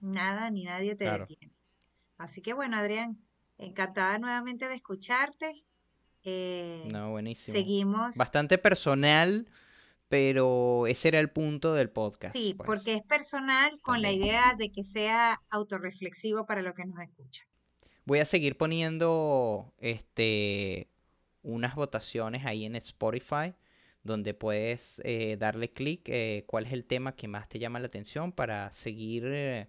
nada 0.00 0.50
ni 0.50 0.64
nadie 0.64 0.94
te 0.94 1.04
detiene. 1.10 1.52
Así 2.18 2.42
que 2.42 2.52
bueno, 2.52 2.76
Adrián, 2.76 3.18
encantada 3.56 4.18
nuevamente 4.18 4.68
de 4.68 4.74
escucharte. 4.74 5.64
Eh, 6.24 6.88
no, 6.90 7.10
buenísimo. 7.10 7.56
Seguimos. 7.56 8.16
Bastante 8.16 8.58
personal, 8.58 9.46
pero 10.08 10.86
ese 10.86 11.08
era 11.08 11.20
el 11.20 11.30
punto 11.30 11.74
del 11.74 11.90
podcast. 11.90 12.34
Sí, 12.34 12.54
pues. 12.56 12.66
porque 12.66 12.94
es 12.94 13.02
personal 13.02 13.80
con 13.82 14.02
la 14.02 14.12
idea 14.12 14.54
de 14.58 14.70
que 14.70 14.84
sea 14.84 15.42
autorreflexivo 15.50 16.46
para 16.46 16.62
lo 16.62 16.74
que 16.74 16.84
nos 16.84 17.00
escucha. 17.00 17.44
Voy 18.04 18.18
a 18.18 18.24
seguir 18.24 18.56
poniendo 18.56 19.72
este 19.78 20.88
unas 21.42 21.74
votaciones 21.74 22.44
ahí 22.44 22.66
en 22.66 22.76
Spotify 22.76 23.54
donde 24.02 24.34
puedes 24.34 25.00
eh, 25.04 25.36
darle 25.38 25.70
clic 25.70 26.02
eh, 26.06 26.44
cuál 26.46 26.66
es 26.66 26.72
el 26.72 26.84
tema 26.84 27.16
que 27.16 27.28
más 27.28 27.48
te 27.48 27.58
llama 27.58 27.80
la 27.80 27.86
atención 27.86 28.32
para 28.32 28.70
seguir 28.72 29.68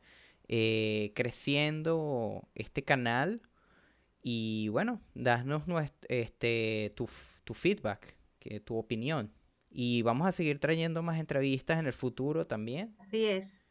creciendo 1.14 2.46
este 2.56 2.84
canal 2.84 3.42
y 4.22 4.70
bueno, 4.70 5.02
danos 5.14 5.64
este, 6.08 6.94
tu, 6.96 7.10
tu 7.44 7.54
feedback, 7.54 8.16
que, 8.40 8.60
tu 8.60 8.78
opinión. 8.78 9.34
Y 9.70 10.02
vamos 10.02 10.28
a 10.28 10.32
seguir 10.32 10.60
trayendo 10.60 11.02
más 11.02 11.20
entrevistas 11.20 11.80
en 11.80 11.88
el 11.88 11.94
futuro 11.94 12.46
también. 12.46 12.96
Así 13.00 13.26
es. 13.26 13.64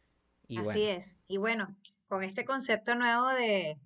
Así 0.57 0.83
es. 0.83 1.15
Y 1.27 1.37
bueno, 1.37 1.75
con 2.07 2.23
este 2.23 2.43
concepto 2.43 2.95
nuevo 2.95 3.27
de 3.29 3.77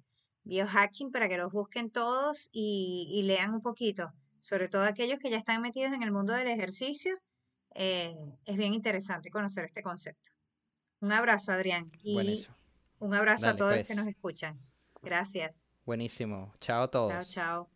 biohacking 0.44 1.12
para 1.12 1.28
que 1.28 1.38
los 1.38 1.52
busquen 1.52 1.92
todos 1.92 2.50
y, 2.52 3.22
lean 3.26 3.54
un 3.54 3.62
poquito, 3.62 4.12
sobre 4.40 4.68
todo 4.68 4.84
aquellos 4.84 5.20
que 5.20 5.30
ya 5.30 5.38
están 5.38 5.62
metidos 5.62 5.94
en 5.94 6.04
el 6.04 6.12
mundo 6.12 6.34
del 6.34 6.48
ejercicio, 6.48 7.16
eh, 7.76 8.16
es 8.46 8.58
bien 8.58 8.74
interesante 8.74 9.30
conocer 9.30 9.66
este 9.66 9.82
concepto. 9.82 10.32
Un 11.02 11.12
abrazo, 11.12 11.52
Adrián. 11.52 11.92
Y 12.02 12.48
un 13.00 13.14
abrazo 13.14 13.50
a 13.50 13.56
todos 13.56 13.76
los 13.76 13.82
que 13.82 13.94
pues. 13.94 13.98
nos 13.98 14.08
escuchan. 14.08 14.60
Gracias. 15.04 15.68
Buenísimo. 15.86 16.52
Chao 16.60 16.84
a 16.84 16.88
todos. 16.88 17.12
Chao, 17.12 17.24
chao. 17.24 17.75